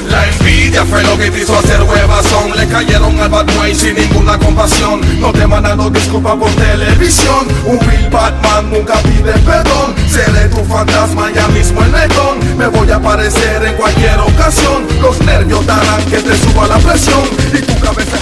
La 0.09 0.27
envidia 0.27 0.85
fue 0.85 1.03
lo 1.03 1.17
que 1.17 1.31
te 1.31 1.41
hizo 1.41 1.57
hacer 1.57 1.81
huevazón. 1.83 2.57
Le 2.57 2.67
cayeron 2.67 3.19
al 3.19 3.29
Boy 3.29 3.75
sin 3.75 3.95
ninguna 3.95 4.37
compasión. 4.37 5.01
No 5.19 5.31
te 5.31 5.45
mandaron 5.47 5.91
disculpas 5.93 6.35
por 6.35 6.51
televisión. 6.51 7.47
Un 7.65 7.79
Bill 7.79 8.09
Batman 8.11 8.71
nunca 8.71 8.95
pide 9.03 9.33
perdón. 9.45 9.95
Seré 10.09 10.49
tu 10.49 10.63
fantasma 10.65 11.31
ya 11.31 11.47
mismo 11.49 11.81
en 11.83 11.91
Letón. 11.91 12.57
Me 12.57 12.67
voy 12.67 12.89
a 12.91 12.95
aparecer 12.95 13.63
en 13.63 13.75
cualquier 13.75 14.19
ocasión. 14.19 14.87
Los 15.01 15.19
nervios 15.21 15.65
darán 15.65 16.03
que 16.05 16.17
te 16.17 16.37
suba 16.37 16.67
la 16.67 16.77
presión. 16.77 17.23
Y 17.53 17.61
tu 17.61 17.79
cabeza 17.79 18.17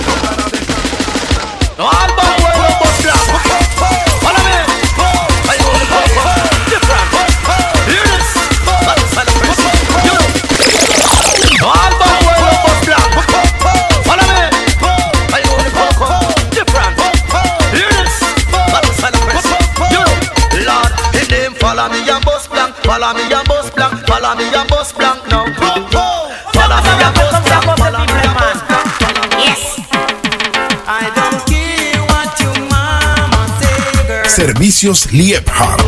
Servicios 34.77 35.11
Liebhardt. 35.11 35.81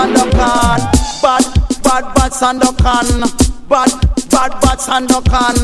Sandokan, 0.00 0.66
bad, 1.22 1.44
bad, 1.82 2.04
bad 2.14 2.32
Sandokan, 2.32 3.06
bad, 3.68 3.68
bad, 3.68 3.90
bad, 4.30 4.52
bad 4.60 4.78
Sandokan. 4.80 5.56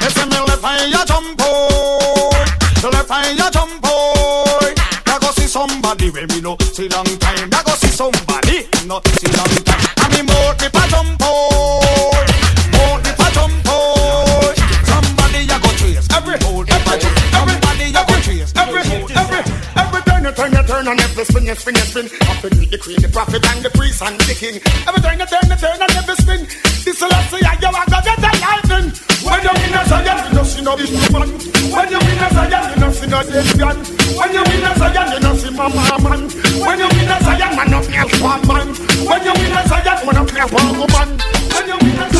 If 0.00 0.16
you 0.16 0.26
me 0.26 0.38
left 0.40 0.64
hand, 0.64 0.90
you 0.90 1.04
jump 1.06 1.40
out. 1.40 2.48
The 2.80 2.88
left 2.90 3.10
hand, 3.10 3.38
you 3.38 3.50
jump 3.50 3.67
when 6.18 6.26
me 6.34 6.40
know 6.40 6.56
see 6.74 6.88
long 6.88 7.06
time. 7.22 7.48
I 7.54 7.62
go 7.62 7.72
see 7.78 7.94
somebody 7.94 8.66
no 8.90 8.98
see 9.22 9.30
long 9.38 9.54
time. 9.62 9.86
I 10.02 10.06
me 10.10 10.22
more 10.26 10.52
me 10.58 10.68
pa 10.74 10.82
jump 10.90 11.14
boy, 11.14 12.26
more 12.74 12.98
me 13.06 13.12
pa 13.14 13.28
jump 13.30 13.54
boy. 13.62 14.50
Somebody 14.90 15.46
I 15.46 15.56
go 15.62 15.70
chase 15.78 16.08
every 16.10 16.34
every 16.34 16.98
everybody 17.38 17.86
I 17.94 18.02
go 18.02 18.16
chase 18.18 18.50
every 18.58 18.82
every 19.14 19.42
every 19.78 20.00
turn 20.02 20.24
you 20.26 20.32
turn 20.34 20.52
you 20.52 20.62
turn 20.66 20.88
and 20.88 21.00
every 21.00 21.24
spin 21.24 21.46
you 21.46 21.54
spin 21.54 21.74
you 21.76 21.86
spin. 21.86 22.06
Up 22.26 22.38
to 22.42 22.50
meet 22.58 22.70
the 22.70 22.78
queen, 22.78 22.98
the 22.98 23.08
prophet 23.08 23.44
and 23.46 23.62
the 23.62 23.70
priest 23.70 24.02
and 24.02 24.18
the 24.18 24.34
king. 24.34 24.58
Every 24.90 25.00
turn 25.02 25.22
you 25.22 25.26
turn 25.26 25.46
you 25.46 25.56
turn 25.56 25.78
and 25.78 25.94
every 25.94 26.16
spin. 26.18 26.40
This 26.82 26.98
is 26.98 27.02
let's 27.02 27.30
see 27.30 27.42
how 27.46 27.54
you 27.62 27.70
are 27.70 27.86
gonna 27.86 28.02
get 28.02 28.18
a 28.18 28.30
lightning. 28.42 28.90
When 29.22 29.38
you 29.42 29.54
win 29.54 29.74
a 29.74 29.82
Zion, 29.86 30.02
you 30.02 30.02
know 30.02 30.02
see 30.02 30.07
no 30.68 30.76
big 30.76 30.92
man. 31.12 31.28
When 31.72 31.88
you 31.88 31.98
win 31.98 32.18
a 32.20 32.28
Zion, 32.28 32.70
you 32.70 32.76
know 32.80 32.92
see 32.92 33.06
no 33.06 33.20
lesbian. 33.24 33.76
When 34.18 34.32
you 34.36 34.42
win 34.44 34.64
a 34.68 34.72
Zion, 34.76 35.12
you 35.12 35.20
know 35.20 35.34
see 35.36 35.50
mama 35.50 35.96
man. 36.04 36.28
When 36.60 36.78
you 36.78 36.88
win 36.92 37.08
a 37.08 37.16
Zion, 37.24 37.56
man 37.56 37.70
no 37.70 37.80
play 37.80 38.04
one 38.20 38.42
man. 38.46 38.68
When 39.08 39.20
you 39.24 39.32
win 39.32 39.56
a 39.56 39.62
Zion, 39.68 39.98
man 40.04 40.14
no 40.14 40.24
play 40.28 40.44
one 40.44 40.72
woman. 40.76 41.08
When 41.54 41.64
you 41.68 41.76
win 41.80 41.98
a 42.04 42.17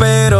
pero 0.00 0.39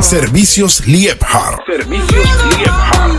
Se 0.00 0.04
Servicios 0.04 0.86
Liebhardt. 0.86 1.66
Servicios 1.66 2.28
Liebhardt. 2.56 3.18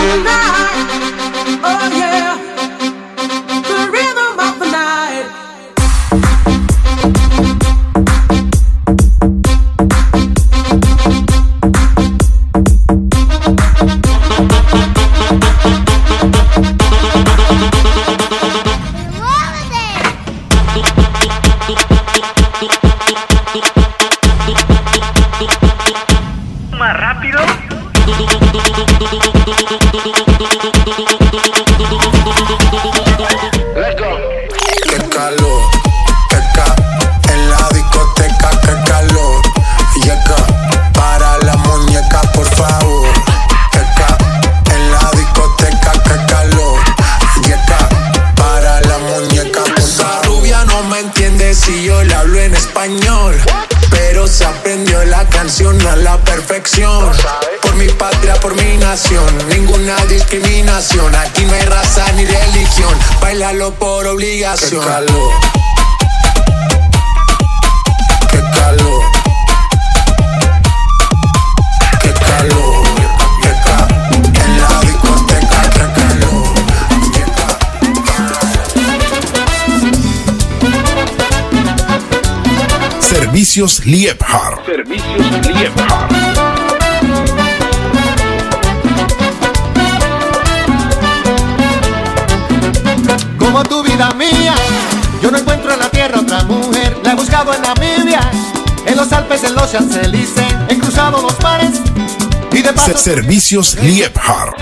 my 0.00 0.39
discriminación. 60.10 61.14
Aquí 61.14 61.44
no 61.44 61.54
hay 61.54 61.62
raza 61.62 62.04
ni 62.12 62.24
religión. 62.24 62.98
Bailalo 63.20 63.72
por 63.74 64.06
obligación. 64.08 64.82
Qué 64.82 64.88
calor. 64.88 65.32
Qué 68.30 68.40
calor. 68.58 69.04
Qué 72.02 72.12
calor. 72.12 72.84
Qué 73.40 73.52
calor. 73.64 74.10
En 74.34 74.60
la 74.60 74.80
discoteca, 74.80 75.60
qué 75.72 75.86
calor. 76.00 76.54
Qué 77.14 77.24
calor. 77.38 78.40
Servicios 83.00 83.86
Liebhard. 83.86 84.64
Servicios 84.66 85.46
Liebhard. 85.46 86.49
como 93.50 93.64
tu 93.64 93.82
vida 93.82 94.10
mía. 94.14 94.54
Yo 95.20 95.30
no 95.30 95.38
encuentro 95.38 95.72
en 95.72 95.80
la 95.80 95.90
tierra 95.90 96.20
otra 96.20 96.44
mujer, 96.44 96.96
la 97.02 97.12
he 97.12 97.14
buscado 97.14 97.52
en 97.52 97.62
Namibia, 97.62 98.20
en 98.86 98.96
los 98.96 99.12
Alpes, 99.12 99.42
en 99.44 99.54
los 99.54 99.72
Champs-Élysées, 99.72 100.54
he 100.68 100.78
cruzado 100.78 101.20
los 101.20 101.38
mares. 101.42 101.80
Y 102.52 102.62
de 102.62 102.72
paso, 102.72 102.96
Servicios 102.96 103.76
Liebhard. 103.82 104.54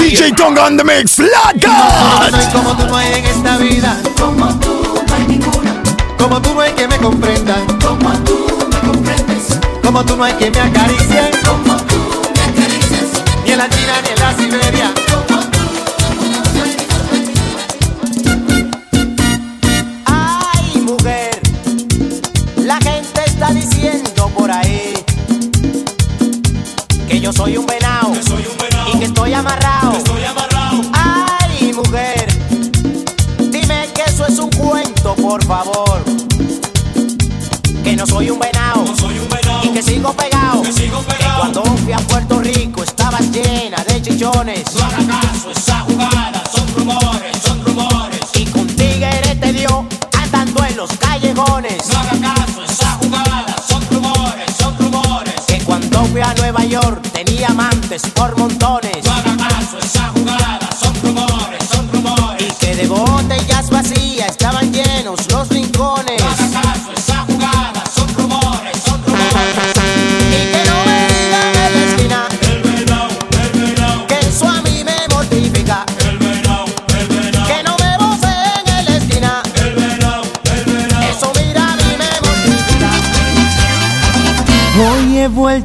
DJ 0.00 0.32
Tonga 0.32 0.64
on 0.64 0.76
the 0.76 0.84
mix. 0.84 1.18
God. 1.18 1.62
No 1.62 2.52
como 2.52 2.76
tú 2.76 2.86
no 2.86 2.96
hay 2.96 3.14
en 3.14 3.26
esta 3.26 3.56
vida. 3.56 3.96
Como 4.18 4.46
tú 4.58 5.04
no 5.06 5.14
hay 5.14 5.26
ninguna. 5.26 5.82
Como 6.18 6.42
tú 6.42 6.54
no 6.54 6.60
hay 6.60 6.72
que 6.72 6.88
me 6.88 6.96
comprenda. 6.98 7.56
Como 7.82 8.12
tú 8.24 8.68
me 8.70 8.88
comprendes. 8.88 9.58
Como 9.82 10.04
tú 10.04 10.16
no 10.16 10.24
hay 10.24 10.34
que 10.34 10.50
me 10.50 10.60
acaricie. 10.60 11.30
Como 11.46 11.76
tú 11.76 11.96
me 12.34 12.42
acaricias. 12.42 13.22
Ni 13.44 13.52
en 13.52 13.58
la 13.58 13.68
China 13.70 13.92
ni 14.02 14.08
en 14.10 14.20
la 14.20 14.36
Siberia. 14.36 15.07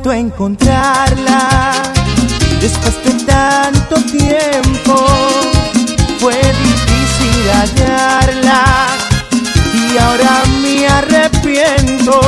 Vuelto 0.03 0.09
a 0.09 0.17
encontrarla 0.17 1.71
después 2.59 2.95
de 3.05 3.25
tanto 3.25 3.95
tiempo. 4.05 4.95
Fue 6.19 6.35
difícil 6.35 7.49
hallarla 7.51 8.87
y 9.73 9.97
ahora 9.97 10.43
me 10.61 10.87
arrepiento. 10.87 12.19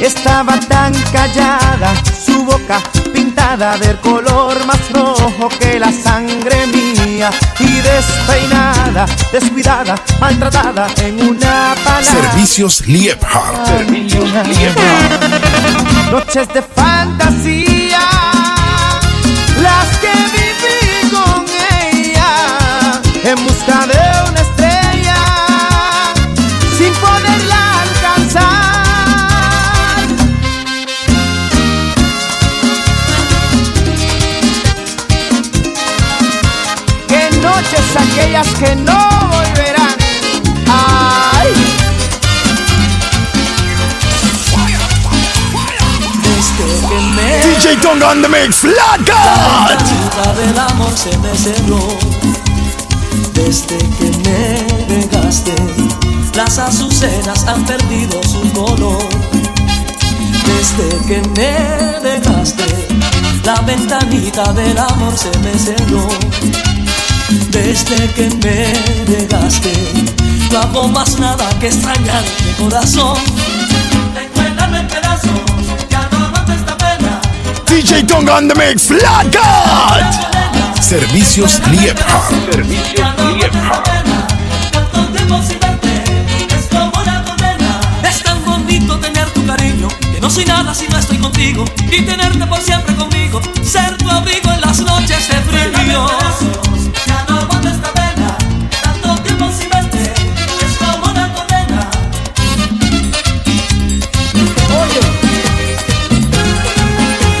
Estaba 0.00 0.58
tan 0.60 0.92
callada, 1.12 1.94
su 2.26 2.44
boca 2.44 2.80
pintada 3.12 3.76
del 3.78 3.96
color 4.00 4.66
más 4.66 4.90
rojo 4.92 5.48
que 5.58 5.78
la 5.78 5.92
sangre 5.92 6.66
mía 6.66 7.30
y 7.58 7.80
despeinada, 7.80 9.06
descuidada, 9.32 9.94
maltratada 10.20 10.88
en 10.98 11.28
una 11.28 11.74
palabra. 11.84 12.02
Servicios 12.02 12.86
Liebhardt. 12.86 13.66
Servicios 13.66 14.28
Noches 16.10 16.48
de 16.54 16.62
fantasía, 16.62 18.00
las 19.62 19.98
que 19.98 20.12
viví 20.36 21.10
con 21.10 21.44
ella 21.80 23.00
en 23.24 23.44
busca 23.44 23.86
de 23.86 24.03
DJ 47.74 47.82
Tonga 47.82 48.06
on 48.06 48.22
the 48.22 48.28
mix, 48.28 48.62
me 48.62 48.70
cerró. 51.36 51.80
Desde 53.32 53.78
que 53.78 54.10
me 54.24 54.94
dejaste 54.94 55.54
Las 56.34 56.58
azucenas 56.58 57.44
han 57.46 57.64
perdido 57.64 58.22
su 58.22 58.40
color. 58.52 59.02
Desde 60.46 60.88
que 61.06 61.22
me 61.30 62.08
dejaste 62.08 62.64
La 63.44 63.60
ventanita 63.62 64.52
del 64.52 64.78
amor 64.78 65.16
se 65.16 65.36
me 65.40 65.58
cerró. 65.58 66.06
Desde 67.50 68.08
que 68.12 68.28
me 68.44 68.72
dejaste 69.12 69.72
No 70.52 70.60
hago 70.60 70.88
más 70.88 71.18
nada 71.18 71.48
que 71.58 71.66
extrañarte 71.68 72.54
corazón. 72.58 73.18
Recuérdame 74.14 74.80
en 74.80 74.88
pedazos 74.88 75.53
Tonga 78.14 78.34
on 78.34 78.46
the 78.46 78.54
mix, 78.54 78.86
Flat 78.86 79.26
God. 79.32 80.04
Servicios 80.80 81.58
Liebhardt. 81.66 82.30
Servicios 82.52 83.08
Liebhardt. 83.26 83.88
Es 88.08 88.22
tan 88.22 88.44
bonito 88.44 89.00
tener 89.00 89.28
tu 89.30 89.44
cariño, 89.44 89.88
que 90.12 90.20
no 90.20 90.30
soy 90.30 90.44
nada 90.44 90.72
si 90.72 90.86
no 90.86 90.96
estoy 90.96 91.18
contigo. 91.18 91.64
Y 91.90 92.02
tenerte 92.02 92.46
por 92.46 92.60
siempre 92.60 92.94
conmigo, 92.94 93.40
ser 93.64 93.98
tu 93.98 94.08
abrigo 94.08 94.52
en 94.52 94.60
las 94.60 94.78
noches 94.78 95.28
de 95.28 95.40
frío. 95.40 96.06
Ya 97.06 97.26
no 97.28 97.48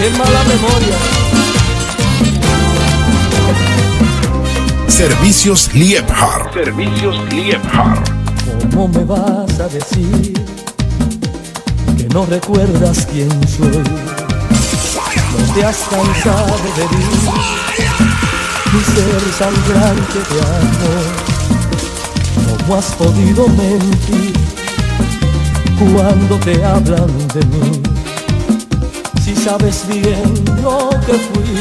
qué 0.04 0.10
mala 0.18 0.44
memoria. 0.44 0.96
Servicios 4.86 5.70
Liebhardt. 5.72 6.52
Servicios 6.52 7.16
Liebhardt. 7.30 8.10
¿Cómo 8.70 8.88
me 8.88 9.04
vas 9.04 9.60
a 9.60 9.68
decir 9.68 10.34
que 11.96 12.08
no 12.08 12.26
recuerdas 12.26 13.06
quién 13.10 13.30
soy? 13.48 13.82
No 15.32 15.54
te 15.54 15.64
has 15.64 15.78
cansado 15.88 16.56
de 16.76 16.84
mí, 16.96 17.04
mi 18.72 18.80
ser 18.92 19.22
sangrante 19.38 20.18
de 20.30 20.38
amor. 20.60 21.06
¿Cómo 22.58 22.76
has 22.76 22.92
podido 22.92 23.48
mentir 23.48 24.32
cuando 25.78 26.38
te 26.40 26.62
hablan 26.62 27.28
de 27.28 27.44
mí? 27.46 27.93
Si 29.24 29.34
sabes 29.34 29.86
bien 29.88 30.34
lo 30.62 30.90
que 31.06 31.14
fui, 31.14 31.56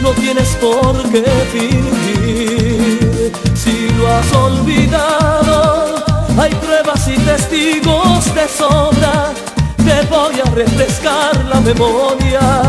no 0.00 0.10
tienes 0.10 0.50
por 0.60 1.02
qué 1.10 1.24
fingir. 1.50 3.32
Si 3.56 3.88
lo 3.98 4.06
has 4.06 4.32
olvidado, 4.32 6.04
hay 6.38 6.54
pruebas 6.54 7.08
y 7.08 7.16
testigos 7.16 8.32
de 8.36 8.48
sobra. 8.48 9.32
Te 9.78 10.06
voy 10.06 10.40
a 10.46 10.50
refrescar 10.54 11.44
la 11.46 11.60
memoria. 11.60 12.62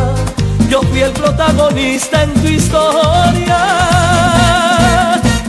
Yo 0.68 0.82
fui 0.82 1.02
el 1.02 1.12
protagonista 1.12 2.24
en 2.24 2.34
tu 2.42 2.48
historia. 2.48 3.60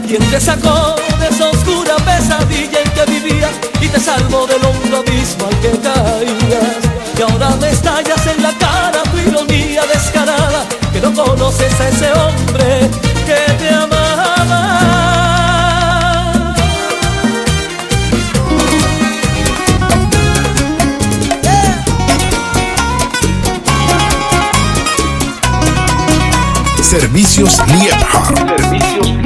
Quien 0.07 0.23
te 0.29 0.39
sacó 0.39 0.95
de 1.19 1.27
esa 1.27 1.49
oscura 1.49 1.95
pesadilla 2.05 2.81
en 2.83 2.91
que 2.91 3.05
vivías 3.13 3.53
y 3.81 3.87
te 3.87 3.99
salvó 3.99 4.45
del 4.45 4.63
hondo 4.63 4.97
abismo 4.97 5.47
al 5.47 5.59
que 5.59 5.71
caías. 5.79 6.86
Y 7.17 7.21
ahora 7.23 7.49
me 7.59 7.69
estallas 7.71 8.27
en 8.27 8.43
la 8.43 8.53
cara 8.59 9.01
tu 9.03 9.17
ironía 9.17 9.81
descarada, 9.91 10.65
que 10.93 11.01
no 11.01 11.11
conoces 11.13 11.79
a 11.79 11.89
ese 11.89 12.11
hombre 12.13 12.89
que 13.25 13.53
te 13.57 13.69
amaba. 13.69 14.97
Servicios 26.83 27.59
Liebhardt. 27.67 28.37
Servicios 28.59 29.16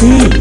see. 0.00 0.39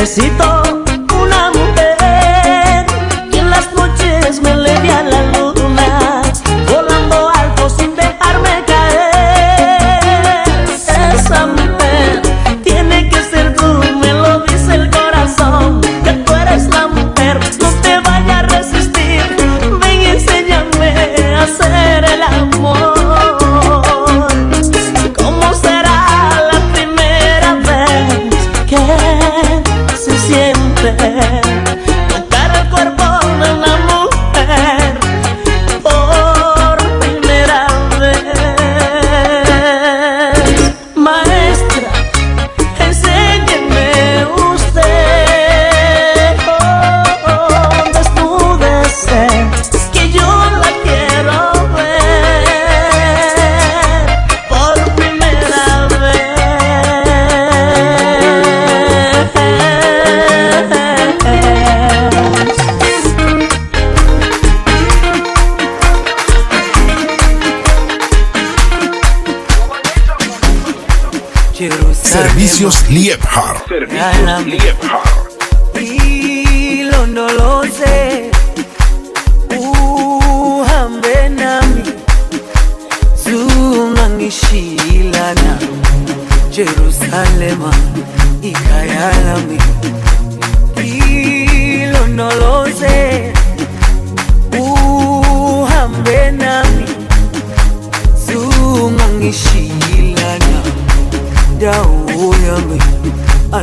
necesito. 0.00 0.59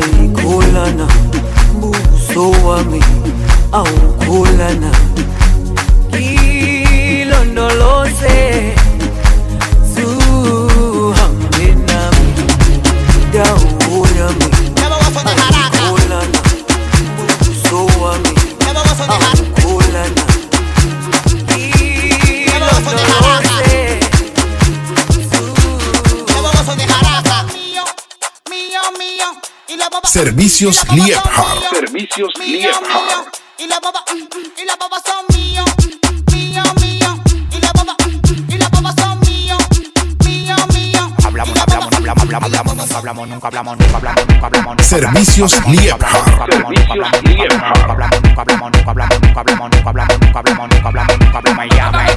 awukholana 0.07 1.07
buso 1.79 2.51
wami 2.67 3.01
awukholana 3.71 4.91
ngilondoloze 6.09 8.75
Servicios 30.17 30.83
Liebhardt. 30.93 31.69
Servicios 31.69 32.31
Y 32.41 33.67
la 33.67 33.79
baba, 33.79 34.03
y 34.57 34.65
la 34.65 34.75
baba 34.75 34.97
son 35.05 35.37
mío. 35.37 35.63
Y 36.33 36.53
la 36.53 37.71
baba, 37.71 37.95
y 38.49 38.57
la 38.57 38.67
baba 38.69 38.91
son 38.97 39.19
mío. 39.19 39.55
Hablamos, 41.23 41.59
hablamos, 41.59 41.93
hablamos, 41.93 42.23
hablamos, 42.23 42.75
nunca 42.75 42.95
hablamos, 42.95 43.27
nunca 43.27 43.47
hablamos, 43.47 43.77
nunca 43.77 43.97
hablamos, 43.97 44.27
nunca 44.27 44.45
hablamos. 44.47 44.87
Servicios 44.87 45.67
Liebhardt. 45.67 46.51
Servicios 46.51 47.07
Liebhardt. 47.21 47.87
Hablamos, 47.87 48.17
hablamos, 48.35 48.71
hablamos, 48.87 49.37
hablamos, 49.37 49.71
hablamos, 49.85 50.25
hablamos, 50.35 50.71
hablamos, 50.83 51.35
hablamos, 51.45 52.16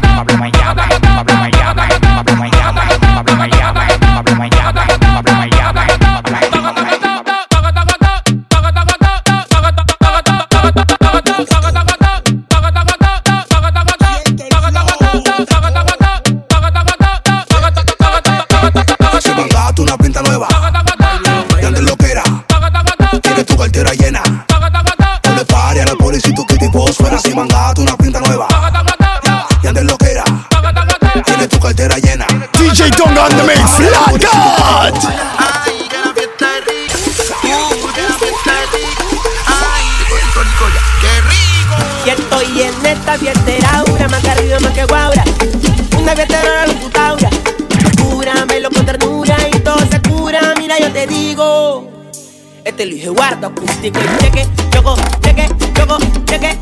demasiado 53.41 53.47
acústico 53.47 53.99
y 54.01 54.23
llegue, 54.23 54.49
yogo, 54.73 54.97
llegue, 55.23 55.49
yogo, 55.75 55.99
llegue, 56.27 56.59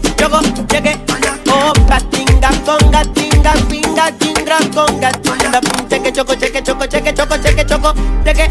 llegue. 0.71 0.97
Oh, 1.51 1.73
tinga, 2.11 2.51
conga, 2.65 3.03
tinga, 3.15 3.53
pinga, 3.69 4.13
tinga, 4.13 4.59
conga, 4.75 5.13
tinga, 5.13 5.61
cheque, 5.89 6.13
choco, 6.13 6.35
cheque, 6.35 6.63
choco, 6.63 6.87
cheque, 6.87 7.15
choco, 7.15 7.37
cheque, 7.39 7.67
choco, 7.67 7.95
cheque, 8.25 8.49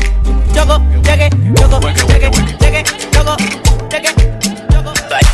yogo, 0.54 0.82
llegue, 1.04 1.30
yogo, 1.56 1.80
llegue, 1.80 2.32
llegue, 2.60 2.84
yogo, 3.14 3.36
llegue. 3.90 4.38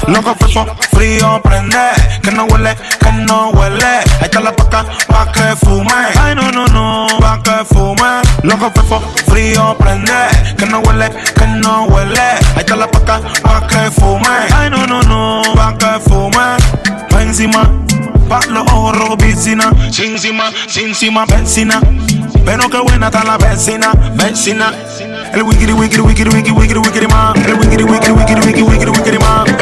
Loco 0.07 0.35
fresco, 0.35 0.65
frío, 0.91 1.41
prende, 1.41 1.77
que 2.21 2.31
no 2.31 2.45
huele, 2.45 2.75
que 2.99 3.11
no 3.11 3.49
huele. 3.51 3.85
Ahí 4.19 4.23
está 4.23 4.41
la 4.41 4.53
paca, 4.53 4.85
pa' 5.07 5.31
que 5.31 5.55
fume. 5.65 5.91
Ay, 6.19 6.35
no, 6.35 6.51
no, 6.51 6.67
no, 6.67 7.07
pa' 7.19 7.41
que 7.41 7.65
fume. 7.73 8.02
Loco 8.43 8.69
fefo, 8.71 8.99
frío 9.27 9.75
prende, 9.77 10.11
que 10.57 10.65
no 10.65 10.79
huele, 10.79 11.09
que 11.33 11.47
no 11.47 11.85
huele. 11.85 12.19
Ahí 12.19 12.59
está 12.59 12.75
la 12.75 12.87
paca, 12.91 13.21
pa' 13.41 13.65
que 13.67 13.89
fume. 13.91 14.27
Ay, 14.53 14.69
no, 14.69 14.85
no, 14.85 15.01
no, 15.03 15.41
pa' 15.55 15.77
que 15.77 15.99
fume. 16.01 16.57
Pa' 17.09 17.21
encima, 17.21 17.69
pa' 18.27 18.41
los 18.49 18.69
ojos 18.73 18.97
rojos, 18.97 19.15
piscina. 19.15 19.71
Sin 19.91 20.13
encima, 20.15 20.51
sin 20.67 20.89
encima, 20.89 21.25
vecina. 21.25 21.79
Pero 22.45 22.69
qué 22.69 22.79
buena 22.79 23.05
está 23.07 23.23
la 23.23 23.37
vecina, 23.37 23.91
vecina. 24.15 24.73
El 25.33 25.43
wikiri 25.43 25.71
wikiri 25.71 26.01
wikiri 26.01 26.29
wikiri 26.29 26.51
wikiri 26.51 26.79
wikiri 26.79 27.07
man. 27.07 27.37
El 27.45 27.53
wikiri 27.55 27.83
wikiri 27.85 28.11
wikiri 28.11 28.41
wikiri 28.41 28.63
wikiri 28.63 28.91
wikiri 28.91 29.19
man. 29.19 29.52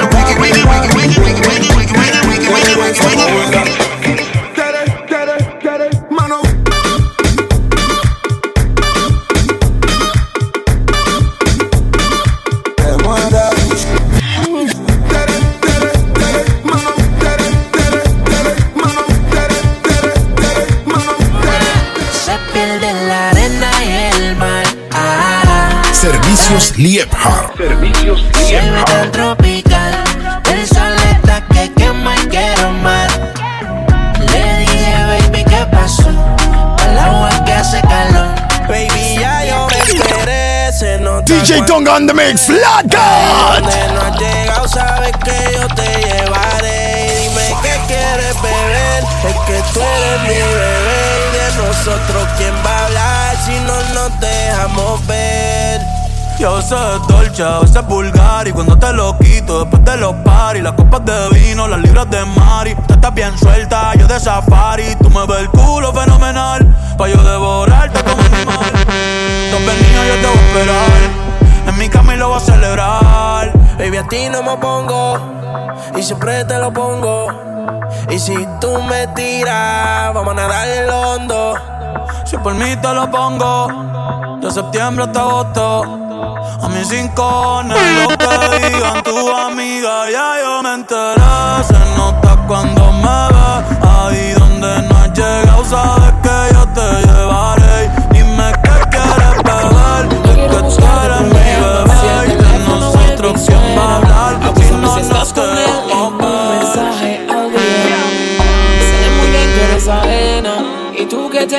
Servicios 26.61 26.77
Liebherr. 26.77 27.57
Servicios 27.57 29.11
tropical. 29.11 30.03
El 30.45 30.67
sol 30.67 30.93
está 31.11 31.43
que 31.47 31.73
quema 31.73 32.15
y 32.15 32.27
quiero 32.27 32.71
más. 32.83 33.19
Le 34.19 34.59
dije, 34.59 34.93
baby, 35.07 35.43
¿qué 35.43 35.65
pasó? 35.71 36.09
El 36.87 36.99
agua 36.99 37.29
que 37.45 37.53
hace 37.53 37.81
calor. 37.81 38.29
Baby, 38.67 39.17
ya 39.19 39.43
yo 39.45 39.67
me 39.67 39.79
enteré, 39.79 40.71
se 40.71 40.99
nota 40.99 41.33
DJ 41.33 41.63
Tonga 41.63 41.95
on 41.95 42.05
the 42.05 42.13
mix, 42.13 42.47
God. 42.47 42.91
Donde 42.91 43.93
no 43.93 44.01
has 44.01 44.19
llegado, 44.19 44.67
sabes 44.67 45.13
que 45.23 45.57
yo 45.57 45.67
te 45.69 45.87
llevaré. 46.05 47.07
Y 47.07 47.23
dime 47.23 47.55
qué 47.63 47.79
quieres 47.87 48.41
beber, 48.41 49.03
es 49.27 49.35
que 49.47 49.63
tú 49.73 49.79
eres 49.79 50.21
mi 50.21 50.35
bebé. 50.35 51.01
Y 51.25 51.37
de 51.37 51.67
nosotros, 51.67 52.27
¿quién 52.37 52.53
va 52.65 52.77
a 52.77 52.85
hablar 52.85 53.35
si 53.45 53.59
no 53.61 53.93
nos 53.93 54.19
dejamos 54.19 55.07
ver? 55.07 56.00
Yo 56.41 56.59
sé 56.59 56.75
dolce, 57.07 57.43
a 57.43 57.59
veces 57.59 57.85
vulgar 57.85 58.47
Y 58.47 58.51
cuando 58.51 58.75
te 58.75 58.91
lo 58.93 59.15
quito 59.19 59.59
después 59.59 59.85
de 59.85 59.95
los 59.97 60.15
paris 60.25 60.63
Las 60.63 60.73
copas 60.73 61.05
de 61.05 61.29
vino, 61.29 61.67
las 61.67 61.79
libras 61.79 62.09
de 62.09 62.25
mari 62.25 62.73
Tú 62.87 62.95
estás 62.95 63.13
bien 63.13 63.37
suelta, 63.37 63.93
yo 63.93 64.07
de 64.07 64.19
safari. 64.19 64.95
Tú 64.95 65.11
me 65.11 65.27
ves 65.27 65.41
el 65.41 65.49
culo 65.49 65.93
fenomenal 65.93 66.65
Pa' 66.97 67.07
yo 67.09 67.17
devorarte 67.17 68.03
como 68.03 68.23
animal. 68.23 68.71
Dos 69.51 69.61
niños 69.61 70.07
yo 70.07 70.15
te 70.15 70.27
voy 70.27 70.37
a 70.37 70.47
esperar. 70.47 71.67
En 71.67 71.77
mi 71.77 71.89
cama 71.89 72.15
y 72.15 72.17
lo 72.17 72.29
voy 72.29 72.37
a 72.37 72.39
celebrar. 72.39 73.51
Baby, 73.77 73.97
a 73.97 74.07
ti 74.07 74.29
no 74.29 74.41
me 74.41 74.57
pongo 74.57 75.19
y 75.95 76.01
siempre 76.01 76.43
te 76.45 76.57
lo 76.57 76.73
pongo. 76.73 77.27
Y 78.09 78.17
si 78.17 78.33
tú 78.59 78.81
me 78.81 79.05
tiras, 79.09 80.11
vamos 80.11 80.31
a 80.31 80.33
nadar 80.33 80.67
el 80.67 80.89
hondo. 80.89 81.53
Si 82.25 82.35
por 82.37 82.55
mí 82.55 82.75
te 82.81 82.93
lo 82.93 83.11
pongo 83.11 84.39
De 84.41 84.49
septiembre 84.51 85.03
hasta 85.03 85.19
agosto 85.19 86.00
A 86.63 86.67
mis 86.69 86.87
cinco 86.87 87.63
lo 87.63 87.75
que 88.17 88.69
digan 88.69 89.03
tu 89.03 89.35
amiga 89.35 90.09
Ya 90.11 90.39
yo 90.43 90.61
me 90.61 90.73
enteré. 90.75 91.63
Se 91.63 91.79
nota 91.97 92.37
cuando 92.47 92.91
me 92.91 93.19
ves 93.33 93.77
Ahí 93.81 94.33
donde 94.33 94.81
no 94.87 94.97
has 94.97 95.11
llegado 95.11 95.65
Sabes 95.65 96.13
que 96.21 96.53
yo 96.53 96.63
te 96.75 96.87
llevaré. 97.07 97.89
Dime 98.11 98.51
qué 98.63 98.75
quieres 98.91 99.37
beber 99.43 100.03
Es 100.29 100.37
que 100.51 100.61
tú 100.75 100.85
eres 101.05 101.21
mi 101.33 101.49
bebé. 101.63 102.01
Y 102.27 102.35
de 102.35 102.59
nosotros 102.67 103.41
quién 103.47 103.77
va 103.77 103.83
a 103.83 103.95
hablar 103.97 104.53
Si 104.57 104.71
no 104.71 104.77
nos 104.77 105.31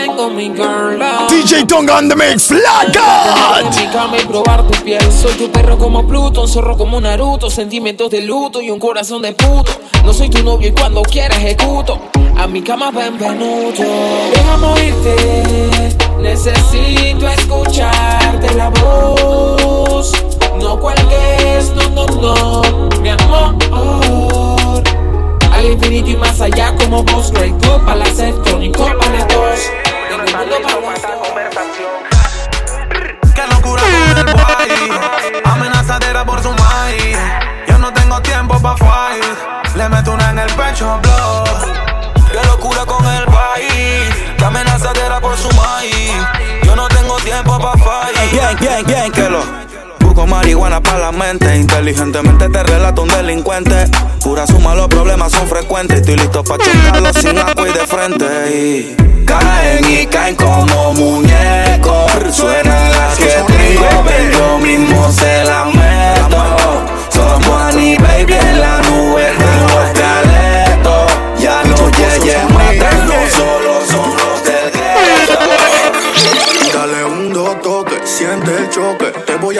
que 0.02 0.08
tengo 0.08 0.30
mi 0.30 0.48
girl. 0.50 0.98
DJ 1.28 1.66
Tonga 1.66 1.98
on 1.98 2.08
the 2.08 2.16
mix, 2.16 2.46
Flat 2.46 2.94
God. 2.94 3.76
Mi 3.76 3.86
cama 3.88 4.18
y 4.18 4.24
probar 4.26 4.66
tu 4.66 4.82
piel. 4.82 5.02
Soy 5.12 5.32
tu 5.34 5.50
perro 5.50 5.78
como 5.78 6.06
Pluto, 6.06 6.42
un 6.42 6.48
zorro 6.48 6.76
como 6.76 7.00
Naruto. 7.00 7.50
Sentimientos 7.50 8.10
de 8.10 8.22
luto 8.22 8.60
y 8.60 8.70
un 8.70 8.78
corazón 8.78 9.22
de 9.22 9.32
puto. 9.32 9.72
No 10.04 10.12
soy 10.12 10.30
tu 10.30 10.42
novio 10.42 10.68
y 10.68 10.72
cuando 10.72 11.02
quiera 11.02 11.36
ejecuto. 11.36 12.00
A 12.36 12.46
mi 12.46 12.62
cama 12.62 12.90
ven 12.90 13.18
venuto. 13.18 13.82
Déjame 14.34 14.66
oírte. 14.66 15.96
Necesito 16.20 17.28
escucharte 17.28 18.54
la 18.54 18.70
voz. 18.70 20.12
No 20.60 20.78
cuelgues, 20.78 21.72
no, 21.74 21.88
no, 21.90 22.06
no. 22.06 22.88
Mi 23.00 23.10
amor. 23.10 24.82
Al 25.52 25.66
infinito 25.66 26.10
y 26.10 26.16
más 26.16 26.40
allá 26.40 26.74
como 26.76 27.02
vos. 27.04 27.30
Great 27.32 27.60
Club 27.62 27.84
para 27.84 27.96
la 27.96 28.06
set, 28.06 28.34
crónico 28.42 28.84
para 28.84 29.24
dos. 29.26 29.81
Esta 30.32 31.14
conversación. 31.18 31.92
Qué 33.34 33.46
locura 33.54 33.82
con 33.82 34.18
el 34.18 34.34
boy 34.34 35.42
Amenazadera 35.44 36.24
por 36.24 36.42
su 36.42 36.50
maíz 36.50 37.18
Yo 37.66 37.78
no 37.78 37.92
tengo 37.92 38.20
tiempo 38.20 38.60
pa' 38.60 38.76
fight. 38.76 39.24
Le 39.76 39.88
meto 39.88 40.12
una 40.12 40.30
en 40.30 40.38
el 40.38 40.52
pecho, 40.54 40.98
blow 41.02 41.44
Qué 42.30 42.46
locura 42.46 42.84
con 42.86 43.04
el 43.06 43.26
boy 43.26 43.68
Qué 44.38 44.44
amenazadera 44.44 45.20
por 45.20 45.36
su 45.36 45.48
maíz 45.54 46.12
Yo 46.62 46.76
no 46.76 46.88
tengo 46.88 47.16
tiempo 47.16 47.58
pa' 47.58 47.76
fight. 47.78 48.32
Bien, 48.32 48.56
bien, 48.58 48.86
bien, 48.86 49.12
que 49.12 49.28
lo 49.28 49.71
Busco 50.12 50.26
marihuana 50.26 50.82
para 50.82 50.98
la 50.98 51.12
mente. 51.12 51.56
Inteligentemente 51.56 52.46
te 52.50 52.62
relato 52.62 53.00
un 53.00 53.08
delincuente. 53.08 53.86
Pura 54.22 54.46
suma, 54.46 54.74
los 54.74 54.88
problemas 54.88 55.32
son 55.32 55.48
frecuentes. 55.48 56.00
Estoy 56.00 56.16
listo 56.16 56.44
pa' 56.44 56.58
chocarlos 56.58 57.16
sin 57.16 57.38
agua 57.38 57.66
y 57.66 57.72
de 57.72 57.86
frente. 57.86 58.26
Y 58.54 59.24
Caen 59.24 59.90
y 59.90 60.06
caen 60.08 60.36
como 60.36 60.92
muñecos. 60.92 62.12
Suena 62.30 62.90
la 62.90 63.14
que 63.16 63.24
tengo, 63.24 64.04
ven 64.04 64.32
yo 64.32 64.58
mismo 64.58 65.10
se 65.12 65.44
la 65.44 65.64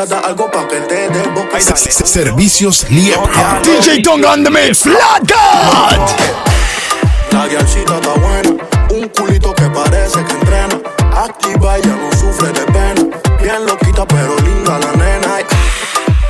Te 0.02 0.08
voy 0.08 0.16
a 0.16 0.20
dar 0.20 0.30
algo 0.30 0.50
pa' 0.50 0.66
que 0.66 0.80
te 0.80 1.08
des 1.10 1.32
boca 1.32 1.60
y 1.60 1.64
dale. 1.64 1.76
Servicios 1.76 2.90
Liebherr. 2.90 3.62
DJ 3.62 4.02
Tonga 4.02 4.32
on 4.32 4.42
the 4.42 4.50
mix, 4.50 4.82
Flat 4.82 5.20
God. 5.20 6.00
La 7.30 7.46
guialcita 7.46 7.98
está 7.98 8.14
buena, 8.14 8.50
un 8.90 9.08
culito 9.10 9.54
que 9.54 9.62
parece 9.68 10.24
que 10.24 10.32
entrena. 10.32 10.80
Activa 11.14 11.78
y 11.78 11.82
ya 11.82 11.94
no 11.94 12.10
sufre 12.18 12.48
de 12.48 12.66
pena. 12.72 13.16
Bien 13.40 13.64
loquita 13.64 14.04
pero 14.08 14.34
linda 14.40 14.76
la 14.80 14.92
nena. 14.92 15.38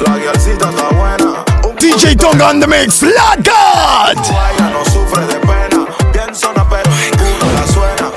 La 0.00 0.18
guialcita 0.18 0.68
está 0.68 0.88
buena, 0.90 1.44
DJ 1.78 2.16
Tonga 2.16 2.50
on 2.50 2.60
the 2.60 2.66
mix, 2.66 2.98
Flat 2.98 3.38
God. 3.38 4.18
ella 4.18 4.70
no 4.70 4.84
sufre 4.84 5.24
de 5.26 5.36
pena. 5.36 5.86
Bien 6.12 6.34
zona 6.34 6.68
pero 6.68 6.90
ninguno 6.90 7.52
la 7.54 7.66
suena. 7.72 8.10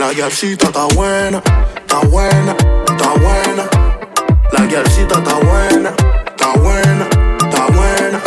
La 0.00 0.12
guialcita 0.12 0.66
está 0.66 0.86
buena, 0.86 1.40
está 1.76 1.98
buena. 2.08 2.56
La 4.76 4.82
guialcita 4.82 5.18
está 5.20 5.34
buena, 5.36 5.88
está 6.26 6.52
buena, 6.58 7.08
está 7.40 7.66
buena. 7.68 8.20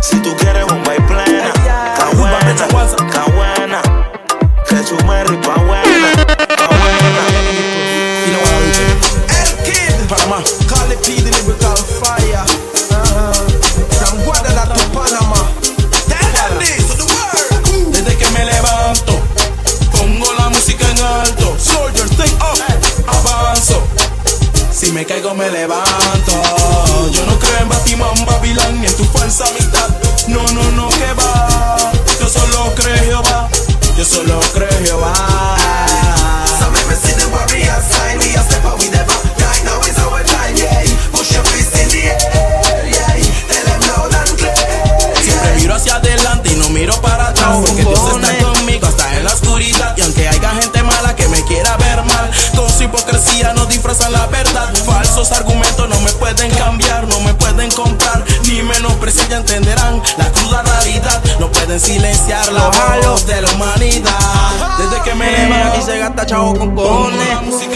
Si 0.00 0.16
tú 0.22 0.34
quieres 0.38 0.64
un 0.72 0.82
baile 0.82 1.04
plena, 1.04 1.48
está 1.48 2.08
buena, 2.16 2.50
está 2.50 2.66
buena. 2.68 3.35
Me 25.36 25.50
levanto. 25.50 27.10
Yo 27.12 27.26
no 27.26 27.38
creo 27.38 27.58
en 27.60 27.68
Batimán, 27.68 28.24
Babilán 28.26 28.80
Ni 28.80 28.86
en 28.86 28.96
tu 28.96 29.04
falsa 29.04 29.44
amistad 29.46 29.88
No, 30.28 30.42
no, 30.52 30.70
no, 30.72 30.88
que 30.88 31.12
va. 31.12 31.92
Yo 32.20 32.28
solo 32.28 32.74
creo 32.74 32.96
Jehová. 33.04 33.48
Yo 33.96 34.04
solo 34.04 34.40
creo 34.54 34.68
Jehová 34.84 35.35
ya 59.28 59.38
entenderán 59.38 60.02
la 60.18 60.30
cruda 60.32 60.62
realidad. 60.62 61.22
No 61.40 61.50
pueden 61.50 61.80
silenciar 61.80 62.52
la 62.52 62.70
voz 63.04 63.26
de 63.26 63.40
la 63.40 63.50
humanidad. 63.52 64.12
Desde 64.78 65.02
que 65.02 65.14
me 65.14 65.30
levan 65.30 65.68
aquí 65.68 65.82
se 65.82 65.98
gasta 65.98 66.26
chavo 66.26 66.54
con 66.56 66.74
cojones. 66.74 67.66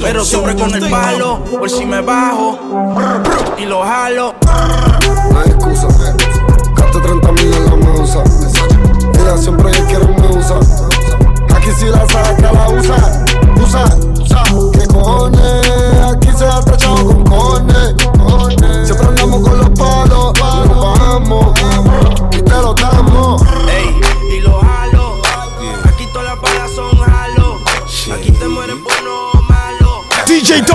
Pero 0.00 0.24
siempre 0.24 0.54
con 0.56 0.74
el 0.74 0.90
palo, 0.90 1.44
por 1.44 1.70
si 1.70 1.84
me 1.84 2.00
bajo 2.00 2.58
y 3.58 3.64
lo 3.66 3.82
jalo. 3.82 4.34
No 5.30 5.40
hay 5.40 5.48
excusa. 5.50 5.88
Gasto 6.76 7.00
30 7.00 7.32
mil 7.32 7.54
en 7.54 7.64
la 7.66 7.76
musa. 7.76 8.22
Mira, 9.18 9.36
siempre 9.38 9.70
ella 9.70 9.86
quiere 9.86 10.06
me 10.06 10.36
usa. 10.36 10.56
Aquí 11.54 11.70
si 11.78 11.86
la 11.86 12.06
saca, 12.08 12.52
la 12.52 12.68
usa. 12.68 13.24
Usa, 13.62 13.84
usa. 14.20 14.42
¿Qué 14.72 14.86
cojones? 14.88 15.66
Aquí 16.12 16.28
se 16.36 16.46
ha 16.46 16.60
trachado 16.60 17.06
con 17.06 17.24
cojones. 17.24 17.94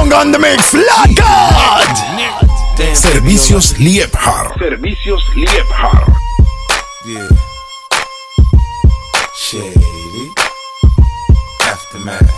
DJ 0.08 0.20
on 0.20 0.32
the 0.32 0.40
mix, 0.40 0.70
Flat 0.70 1.16
God. 1.16 1.96
Servicios 2.96 3.74
Liebhardt. 3.78 4.54
Servicios 4.58 5.24
Liebhardt. 5.36 6.14
Yeah. 7.06 7.28
Shady. 9.36 10.32
Aftermath. 11.62 12.32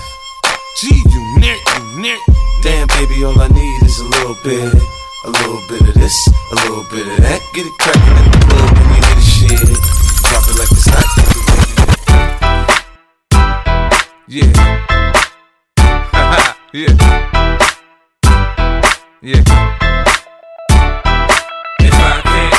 Gee, 0.77 1.03
you 1.09 1.39
near, 1.39 1.55
you 1.55 2.01
near. 2.01 2.17
Damn, 2.63 2.87
baby, 2.87 3.23
all 3.23 3.39
I 3.39 3.47
need 3.47 3.83
is 3.83 3.99
a 3.99 4.05
little 4.05 4.35
bit. 4.43 4.73
A 5.25 5.29
little 5.29 5.61
bit 5.67 5.81
of 5.81 5.93
this, 5.95 6.27
a 6.27 6.55
little 6.55 6.85
bit 6.91 7.07
of 7.07 7.17
that. 7.17 7.41
Get 7.53 7.65
it 7.65 7.73
crackin' 7.79 8.17
in 8.17 8.31
the 8.31 8.37
club 8.47 8.71
when 8.77 8.89
you 8.95 9.01
hear 9.03 9.15
the 9.15 9.21
shit. 9.21 9.77
Drop 10.29 10.43
it 10.47 10.55
like 10.57 10.71
it's 10.71 10.87
hot. 10.89 11.07
Yeah. 14.27 14.53
yeah. 16.73 17.38
Yeah. 19.21 19.39
If 21.81 21.93
I 21.93 22.21
can't 22.23 22.55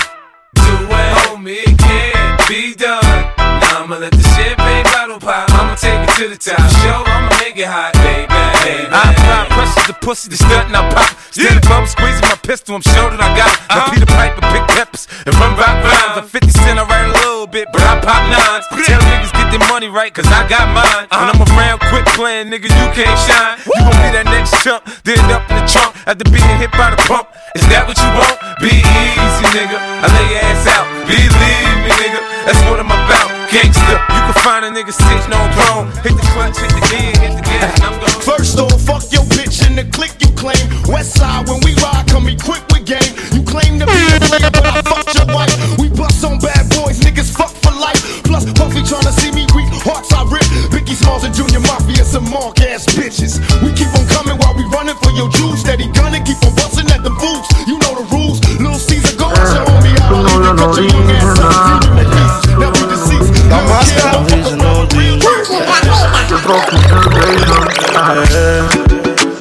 do 0.56 0.76
it, 0.92 1.16
homie, 1.24 1.56
it 1.56 1.78
can't 1.78 2.48
be 2.48 2.74
done. 2.74 3.02
Now 3.38 3.84
I'ma 3.84 3.96
let 3.96 4.12
the 4.12 4.22
champagne 4.36 4.84
bottle 4.84 5.18
pop. 5.18 5.50
I'ma 5.52 5.74
take 5.76 6.06
it 6.06 6.14
to 6.16 6.28
the 6.28 6.36
top. 6.36 6.58
Show, 6.82 7.02
I'ma 7.06 7.30
make 7.38 7.56
it 7.56 7.66
hot, 7.66 7.94
baby. 7.94 8.29
Baby. 8.62 8.88
I 8.90 9.12
apply 9.12 9.46
pressure 9.52 9.92
to 9.92 9.96
pussy, 10.00 10.28
the 10.28 10.36
stunt 10.36 10.68
and 10.68 10.76
I 10.76 10.82
pop. 10.92 11.10
Steady 11.32 11.60
bum 11.68 11.86
squeezing 11.86 12.26
my 12.26 12.38
pistol, 12.42 12.74
I'm 12.76 12.84
sure 12.84 13.08
that 13.10 13.20
I 13.20 13.30
got 13.36 13.50
it. 13.50 13.60
My 13.70 13.80
uh-huh. 13.80 13.92
Peter 13.94 14.10
Piper, 14.10 14.42
pick 14.52 14.64
peppers, 14.76 15.04
and 15.26 15.32
run 15.40 15.56
rock 15.56 15.76
rhymes. 15.84 16.16
I'm 16.20 16.26
50 16.26 16.50
cent, 16.50 16.78
I 16.78 16.84
write 16.84 17.08
a 17.08 17.14
little 17.24 17.46
bit, 17.46 17.68
but 17.72 17.82
I 17.82 18.00
pop 18.02 18.22
nines. 18.28 18.66
Tell 18.86 19.00
niggas 19.00 19.32
get 19.32 19.48
their 19.54 19.64
money 19.68 19.88
right, 19.88 20.12
cause 20.12 20.28
I 20.28 20.44
got 20.48 20.68
mine. 20.74 21.06
Uh-huh. 21.08 21.18
When 21.20 21.28
I'm 21.32 21.40
around, 21.54 21.78
quit 21.88 22.06
playing, 22.18 22.52
nigga, 22.52 22.68
you 22.68 22.86
can't 22.92 23.18
shine. 23.24 23.56
You 23.64 23.80
gon' 23.80 23.96
be 24.04 24.08
that 24.16 24.26
next 24.28 24.52
chump, 24.62 24.84
then 25.04 25.20
up 25.32 25.44
in 25.48 25.56
the 25.60 25.66
trunk 25.66 25.96
after 26.06 26.26
being 26.28 26.56
hit 26.60 26.72
by 26.72 26.90
the 26.92 27.00
pump. 27.08 27.28
Is 27.56 27.64
that 27.72 27.86
what 27.86 27.96
you 27.98 28.10
want? 28.14 28.36
Be 28.60 28.74
easy, 28.74 29.46
nigga. 29.54 29.78
I 29.78 30.06
lay 30.06 30.26
your 30.34 30.42
ass 30.44 30.66
out. 30.70 30.86
Believe 31.06 31.34
me, 31.82 31.90
nigga. 31.96 32.20
That's 32.46 32.60
what 32.68 32.78
I'm 32.80 32.86
about. 32.86 33.19
Gangsta, 33.50 33.98
you 34.14 34.20
can 34.30 34.36
find 34.46 34.62
a 34.62 34.70
nigga 34.70 34.94
sitting 34.94 35.34
on 35.34 35.50
throne. 35.58 35.90
Hit 36.06 36.14
the 36.14 36.22
clutch, 36.30 36.54
hit 36.54 36.70
the 36.70 36.82
gear, 36.86 37.10
hit 37.18 37.34
the 37.34 37.42
gas, 37.42 37.74
and 37.74 37.82
I'm 37.82 37.98
gone. 37.98 38.22
First 38.22 38.54
off, 38.62 38.78
fuck 38.78 39.02
your 39.10 39.26
bitch 39.34 39.66
in 39.66 39.74
the 39.74 39.82
click 39.90 40.14
you 40.22 40.30
claim. 40.38 40.62
West 40.86 41.18
side, 41.18 41.50
when 41.50 41.58
we 41.66 41.74
ride, 41.82 42.06
come 42.06 42.30
equipped 42.30 42.70
with 42.70 42.86
game. 42.86 43.10
You 43.34 43.42
claim 43.42 43.82
to 43.82 43.90
be 43.90 44.00
a 44.14 44.22
player, 44.22 44.54
but 44.54 44.70
I 44.70 44.78
fucked 44.86 45.18
your 45.18 45.26
wife. 45.34 45.50
We 45.82 45.90
bust 45.90 46.22
on 46.22 46.38
bad 46.38 46.70
boys, 46.78 47.02
niggas 47.02 47.34
fuck 47.34 47.50
for 47.58 47.74
life. 47.74 47.98
Plus, 48.22 48.46
Puffy 48.54 48.86
tryna 48.86 49.10
see 49.18 49.34
me 49.34 49.50
weak, 49.50 49.66
hearts 49.82 50.14
I 50.14 50.22
rip. 50.30 50.46
Biggie 50.70 50.94
Smalls 50.94 51.26
and 51.26 51.34
Junior 51.34 51.58
Mafia, 51.66 52.06
some 52.06 52.30
mark 52.30 52.62
ass 52.62 52.86
bitches. 52.86 53.42
We 53.66 53.74
keep 53.74 53.90
on 53.98 54.06
coming 54.14 54.38
while 54.38 54.54
we 54.54 54.62
running 54.70 54.94
for 55.02 55.10
your 55.18 55.26
juice. 55.26 55.66
Steady 55.66 55.90
gunning, 55.90 56.22
keep 56.22 56.38
on 56.46 56.54
busting 56.54 56.86
at 56.94 57.02
them 57.02 57.18
fools. 57.18 57.50
You 57.66 57.82
know 57.82 57.98
the 57.98 58.06
rules. 58.14 58.38
Little 58.62 58.78
Caesar, 58.78 59.18
go 59.18 59.26
out 59.26 59.42
your 59.42 59.66
homie 59.66 59.98
out. 59.98 60.14
I'll 60.14 60.22
leave 60.22 60.38
you, 60.38 60.54
cut 60.54 60.70
your 60.78 60.86
young 60.86 61.10
ass 61.18 61.42
up. 61.42 61.89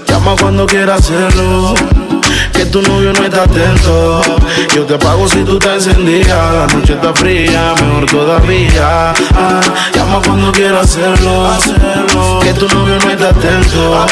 Llama 0.08 0.36
cuando 0.40 0.66
quieras 0.66 1.00
hacerlo. 1.00 1.74
Que 2.54 2.66
tu 2.66 2.82
novio 2.82 3.14
no 3.14 3.24
está 3.24 3.44
atento. 3.44 4.22
Yo 4.76 4.86
te 4.86 4.98
pago 4.98 5.28
si 5.30 5.44
tú 5.44 5.58
te 5.58 5.74
encendías. 5.74 6.28
La 6.28 6.68
noche 6.68 6.94
está 6.94 7.14
fría, 7.14 7.74
mejor 7.82 8.06
todavía. 8.06 9.14
Ah, 9.34 9.62
llama 9.96 10.20
cuando 10.26 10.52
quieras 10.52 10.84
hacerlo. 10.84 11.50
Que 12.42 12.54
tu 12.54 12.68
novio 12.68 12.98
no 13.04 13.10
está 13.10 13.30
atento. 13.30 14.06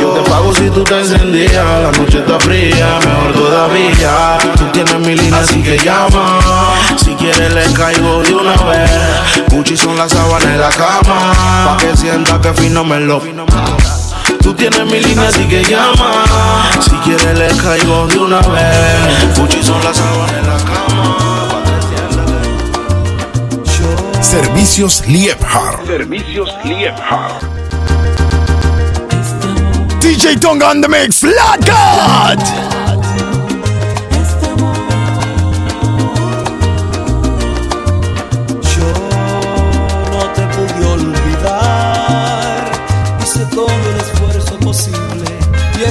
Yo 0.00 0.10
te 0.10 0.30
pago 0.30 0.54
si 0.54 0.70
tú 0.70 0.84
te 0.84 1.00
encendías. 1.00 1.64
La 1.64 1.90
noche 1.90 2.18
está 2.18 2.38
fría, 2.38 2.98
mejor 3.04 3.32
todavía. 3.32 4.38
Tú 4.56 4.64
tienes 4.72 4.98
mi 5.00 5.16
línea, 5.16 5.40
así 5.40 5.60
que 5.60 5.76
llama. 5.78 6.38
Si 6.96 7.14
quieres, 7.16 7.52
le 7.52 7.72
caigo 7.72 8.22
de 8.22 8.32
una 8.32 8.56
vez. 8.62 8.90
Gucci 9.50 9.76
son 9.76 9.96
las 9.96 10.12
sábanas 10.12 10.44
en 10.44 10.60
la 10.60 10.70
cama. 10.70 11.34
Pa' 11.66 11.76
que 11.78 11.96
sienta 11.96 12.40
que 12.40 12.54
fino 12.54 12.84
me 12.84 13.00
lo. 13.00 13.20
Tienes 14.58 14.84
mi 14.86 14.98
línea, 14.98 15.28
así 15.28 15.44
que 15.44 15.62
llama. 15.62 16.26
Si 16.80 16.90
quieres, 17.04 17.38
le 17.38 17.46
caigo 17.62 18.08
de 18.08 18.18
una 18.18 18.40
vez. 18.40 19.38
Gucci 19.38 19.62
son 19.62 19.82
las 19.84 19.96
sábanas 19.96 20.32
en 20.32 20.46
la 20.48 20.56
cama. 20.56 21.16
Servicios 24.20 25.04
Liebhardt. 25.06 25.86
Servicios 25.86 26.50
Liebhardt. 26.64 27.44
DJ 30.00 30.36
Tonga 30.40 30.70
on 30.70 30.80
the 30.80 30.88
mix, 30.88 31.20
Flat 31.20 31.60
God. 31.64 32.77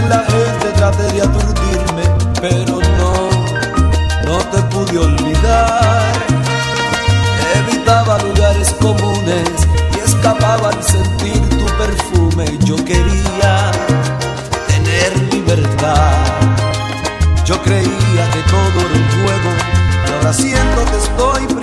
La 0.10 0.24
gente 0.24 0.68
traté 0.76 1.04
de 1.14 1.22
aturdirme, 1.22 2.04
pero 2.42 2.80
no, 2.98 3.30
no 4.26 4.38
te 4.52 4.62
pude 4.74 4.98
olvidar. 4.98 6.14
Evitaba 7.56 8.18
lugares 8.20 8.74
comunes 8.80 9.50
y 9.96 10.00
escapaba 10.00 10.70
al 10.70 10.84
sentir 10.84 11.42
tu 11.50 11.66
perfume. 11.78 12.46
Yo 12.66 12.76
quería 12.86 13.72
tener 14.68 15.34
libertad. 15.34 16.14
Yo 17.46 17.62
creía 17.62 18.24
que 18.34 18.42
todo 18.50 18.78
era 18.86 18.94
un 18.94 19.08
juego 19.16 19.52
y 20.06 20.12
ahora 20.12 20.34
siento 20.34 20.86
que 20.86 20.98
estoy 20.98 21.57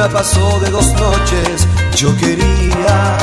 ninguna 0.00 0.08
pasó 0.08 0.60
de 0.60 0.70
dos 0.70 0.92
noches. 0.94 1.66
Yo 1.94 2.16
quería 2.16 3.18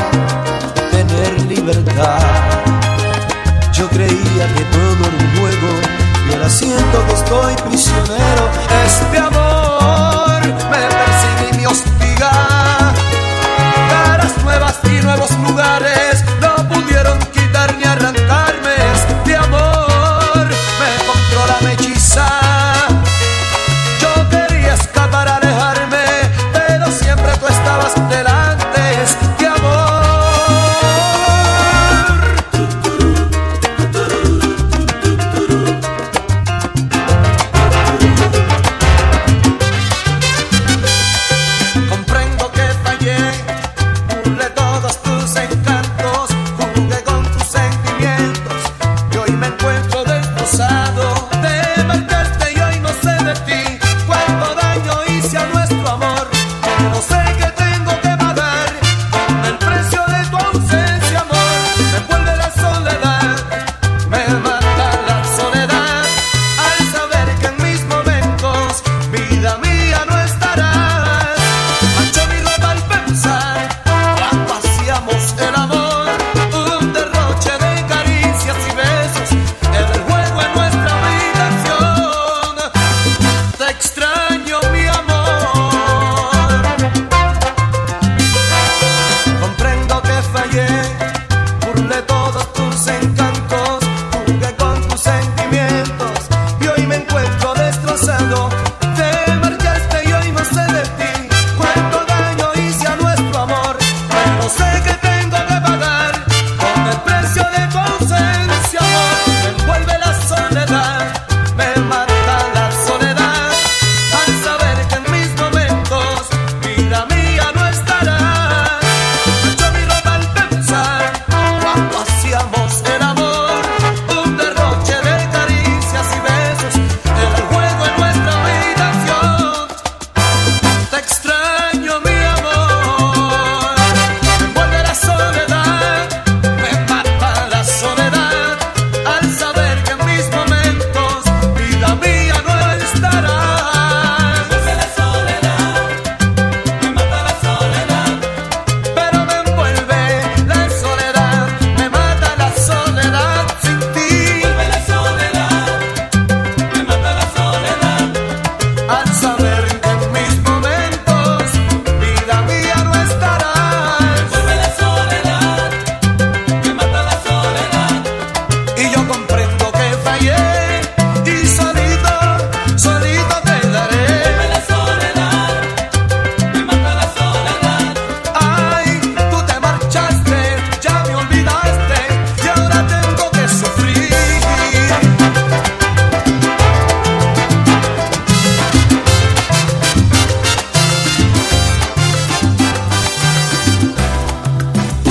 tener 0.90 1.40
libertad. 1.42 2.20
Yo 3.72 3.88
creía 3.88 4.46
que 4.54 4.64
todo 4.64 5.00
era 5.06 5.24
un 5.24 5.38
juego 5.38 5.68
y 6.28 6.34
ahora 6.34 6.48
siento 6.48 7.06
que 7.06 7.12
estoy 7.14 7.54
prisionero. 7.68 8.50
Este 8.86 9.18
amor 9.18 10.40
me 10.70 10.82
persigue 11.00 11.50
y 11.52 11.56
me 11.56 11.66
hostiga. 11.66 12.30
Caras 13.90 14.44
nuevas 14.44 14.78
y 14.84 15.02
nuevos 15.02 15.30
lugares 15.48 15.77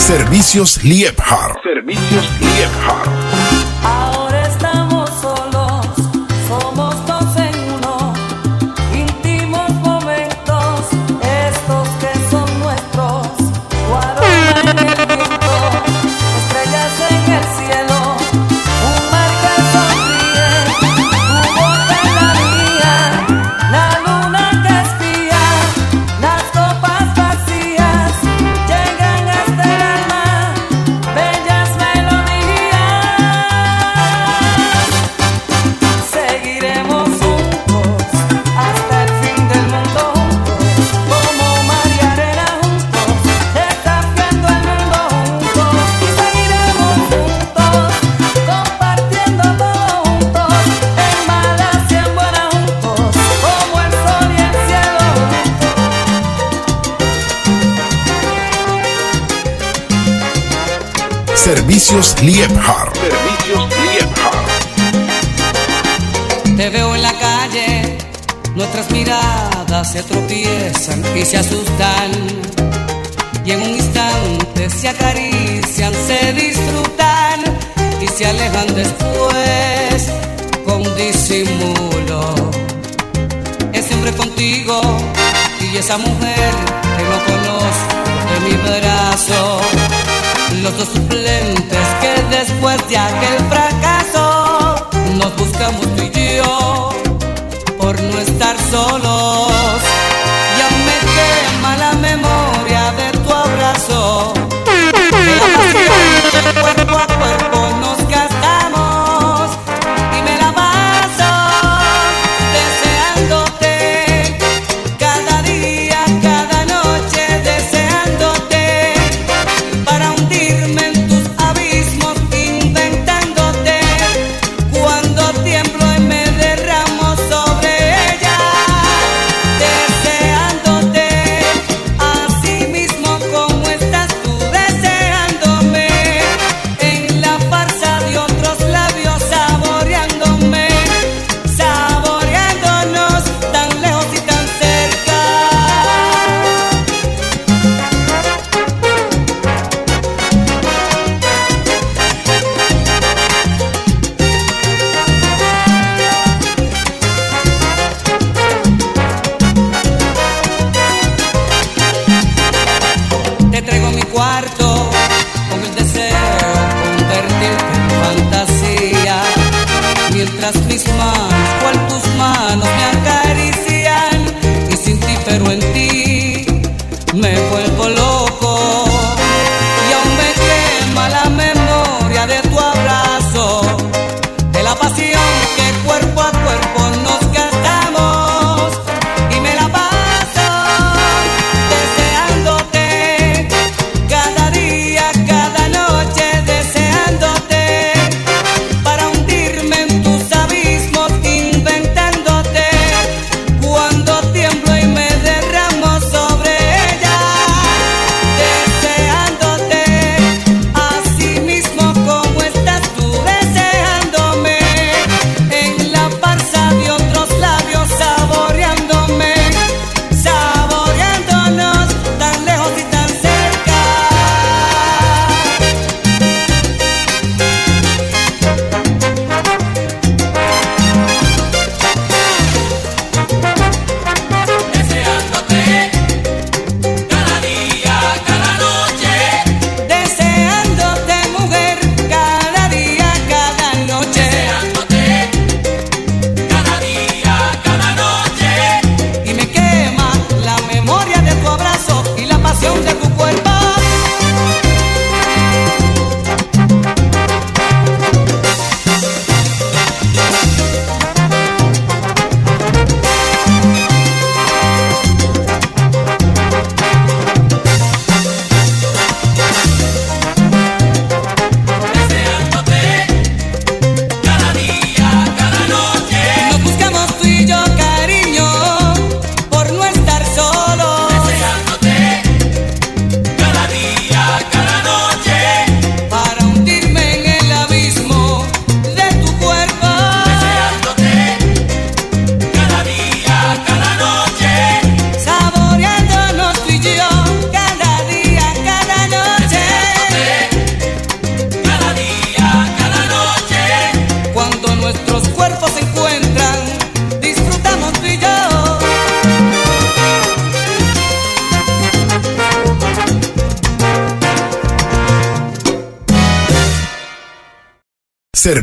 Servicios 0.07 0.81
Liebhardt. 0.85 1.61
Servicios 1.63 2.31
Liebhardt. 2.39 4.16
Servicios 61.87 62.21
Liebhardt. 62.21 62.97
Servicios 62.97 63.69
Liebhardt. 63.79 64.47
Te 66.57 66.69
veo 66.69 66.93
en 66.95 67.01
la 67.01 67.13
calle, 67.13 67.97
nuestras 68.55 68.91
miradas 68.91 69.93
se 69.93 70.03
tropiezan 70.03 71.01
y 71.15 71.23
se 71.23 71.37
asustan. 71.37 72.11
Y 73.45 73.51
en 73.51 73.61
un 73.61 73.69
instante 73.69 74.69
se 74.69 74.89
acarician, 74.89 75.93
se 75.93 76.33
disfrutan 76.33 77.39
y 78.01 78.07
se 78.07 78.25
alejan 78.25 78.75
después 78.75 80.11
con 80.65 80.83
disimulo. 80.97 82.35
Es 83.71 83.85
siempre 83.85 84.11
contigo 84.11 84.81
y 85.61 85.77
esa 85.77 85.97
mujer 85.97 86.51
que 86.97 87.03
no 87.03 87.17
conozco 87.27 87.95
de 88.33 88.39
mi 88.49 88.57
brazo. 88.57 89.96
Los 90.63 90.77
dos 90.77 90.87
suplentes 90.87 91.87
que 92.01 92.35
después 92.35 92.77
de 92.89 92.97
aquel 92.97 93.37
fracaso 93.49 94.89
nos 95.15 95.35
buscamos 95.37 95.81
tú 95.95 96.03
y 96.03 96.37
yo 96.37 96.89
por 97.77 98.01
no 98.01 98.19
estar 98.19 98.55
solos. 98.71 99.16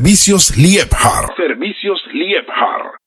Servicios 0.05 0.55
Liebhardt. 0.59 1.35
Servicios 1.35 1.99
Liebhardt. 2.13 3.04